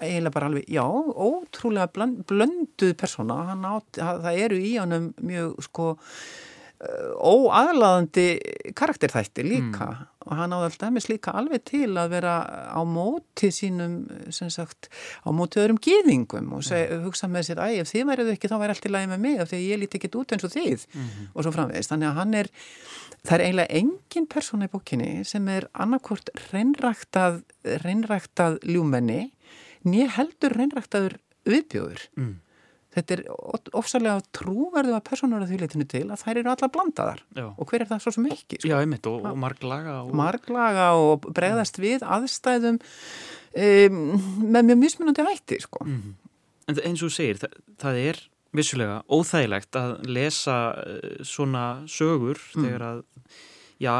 [0.00, 1.88] eiginlega bara alveg, já, ótrúlega
[2.28, 3.38] blönduð persóna,
[3.70, 5.86] átt, það eru í honum mjög sko
[6.80, 8.26] óaðlaðandi
[8.78, 10.04] karakterþætti líka mm.
[10.24, 12.34] og hann áði alltaf mis líka alveg til að vera
[12.72, 13.98] á móti sínum,
[14.32, 14.88] sem sagt
[15.20, 17.04] á móti öðrum gýðingum og seg, mm.
[17.04, 19.44] hugsa með sér, æg, ef þið væriðu ekki þá væri allt í lagi með mig
[19.44, 21.30] af því ég líti ekkit út eins og þið mm.
[21.34, 22.52] og svo framvegist, þannig að hann er
[23.20, 27.42] Það er eiginlega engin persóna í bókinni sem er annarkort reynræktað,
[27.82, 29.26] reynræktað ljúmenni
[29.84, 31.18] nýja heldur reynræktaður
[31.48, 32.06] viðbjóður.
[32.90, 33.20] Þetta er
[33.78, 37.44] ofsalega trúverðu að persónur að því leitinu til að þær eru alla blandaðar Já.
[37.46, 38.58] og hver er það svo sem ekki?
[38.58, 38.70] Sko?
[38.72, 40.10] Já, einmitt og, og marglaga og...
[40.18, 41.84] Marglaga og bregðast mm.
[41.86, 44.00] við aðstæðum um,
[44.42, 45.86] með mjög mismunandi hætti, sko.
[45.86, 46.16] Mm.
[46.70, 48.20] En eins og segir, það, það er
[48.56, 52.64] vissulega óþægilegt að lesa eh, svona sögur mm.
[52.64, 53.04] þegar að
[53.80, 53.94] já,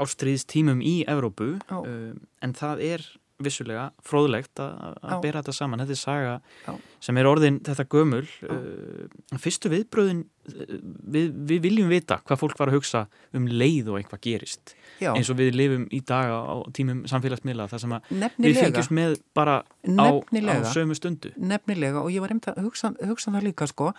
[0.00, 3.06] ástriðs tímum í Evrópu um, en það er
[3.42, 6.34] vissulega fróðlegt að bera þetta saman, þetta er saga
[6.66, 6.74] Já.
[7.02, 10.76] sem er orðin þetta gömul uh, fyrstu viðbröðin uh,
[11.16, 13.04] við, við viljum vita hvað fólk var að hugsa
[13.34, 14.76] um leið og einhvað gerist.
[15.02, 15.10] Já.
[15.16, 17.96] eins og við lifum í dag á tímum samfélagsmiðla þar sem
[18.38, 21.34] við fylgjumst með bara á, á sömu stundu.
[21.34, 22.04] Nefnilega.
[22.04, 23.90] Og ég var reynd að hugsa, hugsa það líka sko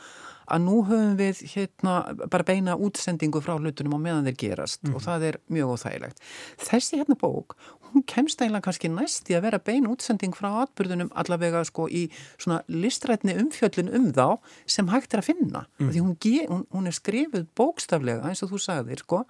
[0.46, 1.96] að nú höfum við hérna
[2.32, 4.84] bara beina útsendingu frá hlutunum á meðan þeir gerast.
[4.92, 6.22] Og það er mjög óþægilegt.
[6.62, 7.58] Þessi hérna bók,
[7.96, 12.06] hún kemst eiginlega kannski næst í að vera beina útsending frá atbyrðunum allavega sko í
[12.36, 14.38] svona listrætni umfjöllin um þá
[14.70, 15.66] sem hægt er að finna.
[15.80, 15.92] Mm.
[15.92, 16.16] Því hún,
[16.52, 19.24] hún, hún er skrifuð bókstaflega eins og þú sagðir sko.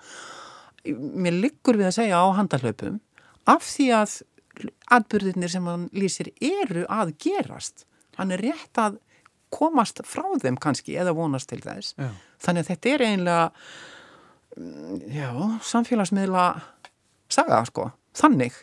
[0.85, 2.99] Mér liggur við að segja á handalöpum
[3.49, 4.19] af því að
[4.95, 7.85] atbyrðinir sem hann lýsir eru að gerast.
[8.19, 9.01] Hann er rétt að
[9.53, 11.93] komast frá þeim kannski eða vonast til þess.
[11.99, 12.09] Já.
[12.43, 13.45] Þannig að þetta er eiginlega
[14.57, 15.29] mm, já,
[15.71, 16.45] samfélagsmiðla
[17.31, 18.55] saga sko, þannig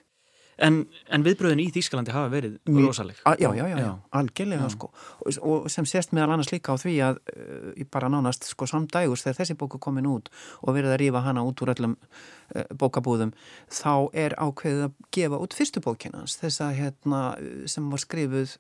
[0.61, 3.93] en, en viðbröðin í Þýskalandi hafa verið rosaleg A, já, já, já, já, Já.
[4.19, 8.11] algjörlega sko og, og sem sést meðal annars líka á því að uh, í bara
[8.13, 10.31] nánast sko samdægus þegar þessi bóku komin út
[10.61, 13.33] og verið að rífa hana út úr öllum uh, bókabúðum
[13.73, 13.95] þá
[14.25, 17.23] er ákveðið að gefa út fyrstu bókinans þess að hérna
[17.71, 18.57] sem var skrifuð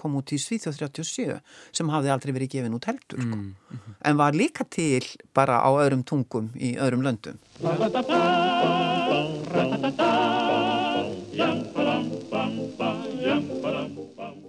[0.00, 1.40] kom út í Svíþjóð 37
[1.76, 3.36] sem hafði aldrei verið gefin út heldur sko.
[3.36, 3.98] mm.
[4.08, 5.04] en var líka til
[5.36, 7.36] bara á öðrum tungum í öðrum löndum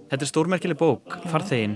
[0.08, 1.74] Þetta er stórmerkileg bók, Farþegin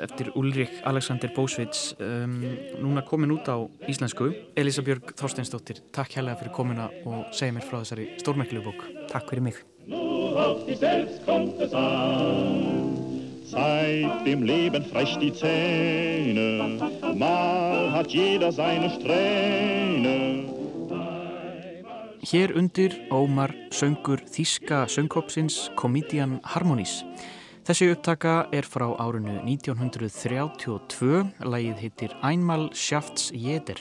[0.00, 1.90] eftir Ulrik Alexander Bósvits.
[2.00, 2.38] Um,
[2.80, 4.30] núna komin út á íslensku.
[4.56, 8.80] Elisa Björg Þorsteinsdóttir takk hérlega fyrir komuna og segja mér frá þessari stórmerkileg bók.
[9.12, 9.60] Takk fyrir mig.
[9.84, 12.88] Nur auf dich selbst kommt es an.
[13.48, 16.80] Zeigt dem Leben frech die Zähne,
[17.16, 20.57] mal hat jeder seine Strähne.
[22.18, 27.04] Hér undir ómar söngur þíska söngkópsins Comedian Harmonies.
[27.62, 33.78] Þessi upptaka er frá árinu 1932, lagið heitir Einmal Schafts Jeder.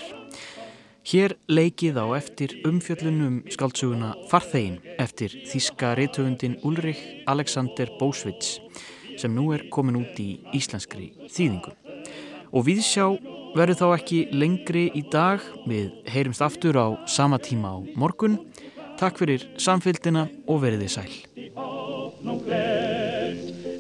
[1.08, 8.60] Hér leikið á eftir umfjöllunum skaldsuguna Farþegin eftir þíska reytöfundin Ulrich Alexander Bósvits
[9.18, 11.74] sem nú er komin út í íslenskri þýðingu.
[12.54, 13.10] Og viðsjá
[13.58, 18.38] verður þá ekki lengri í dag, við heyrumst aftur á sama tíma á morgun.
[18.98, 21.12] Takk fyrir samfélgina og veriði sæl.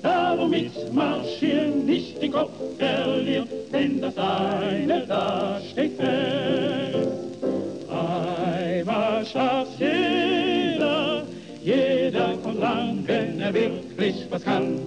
[0.03, 7.43] Darum mitmarschieren, nicht den Kopf verlieren, denn das eine da steht fest.
[7.89, 11.23] Einmal schafft jeder,
[11.63, 14.79] jeder kommt lang, wenn er wirklich was kann.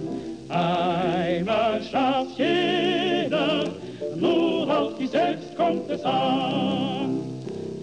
[0.49, 3.20] Einmal schafft jeder,
[5.11, 7.19] selbst kommt es an.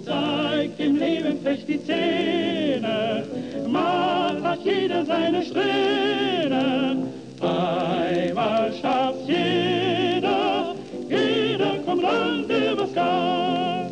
[0.04, 3.24] Zeigt im Leben frech die Zähne,
[3.68, 6.96] mal hat jeder seine Strähne.
[7.40, 10.74] Einmal schafft jeder,
[11.08, 13.90] jeder kommt ran, der was kann.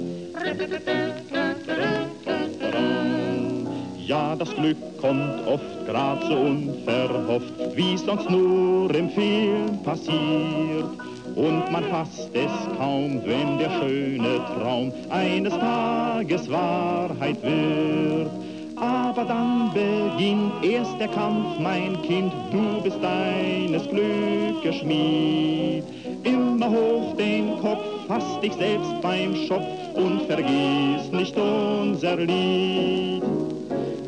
[4.06, 11.15] Ja, das Glück kommt oft grad so unverhofft, wie sonst nur im Film passiert.
[11.36, 18.30] Und man fasst es kaum, wenn der schöne Traum eines Tages Wahrheit wird.
[18.76, 25.84] Aber dann beginnt erst der Kampf, mein Kind, du bist deines Glückes Schmied.
[26.24, 33.22] Immer hoch den Kopf, fass dich selbst beim Schopf und vergiss nicht unser Lied.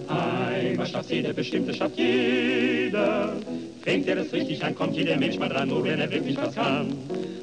[0.09, 3.33] Einmal schafft jeder, bestimmte schafft jeder.
[3.89, 6.55] Fängt er es richtig an, kommt jeder Mensch mal dran, nur wenn er wirklich was
[6.55, 6.93] kann.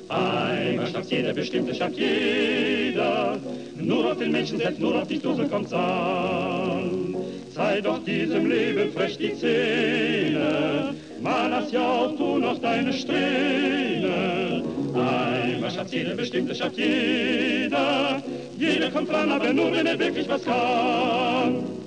[0.09, 3.39] Einmal schafft jeder, bestimmte schafft jeder.
[3.81, 7.15] Nur auf den Menschen selbst, nur auf dich, du kommt's an.
[7.49, 10.93] Sei doch diesem Leben frech die Zähne.
[11.19, 14.63] Mal hast ja auch du noch deine Strähne.
[14.93, 18.21] Einmal schafft jeder, bestimmte schafft jeder.
[18.55, 21.84] Jeder kommt dran, aber nur wenn er wirklich was kann.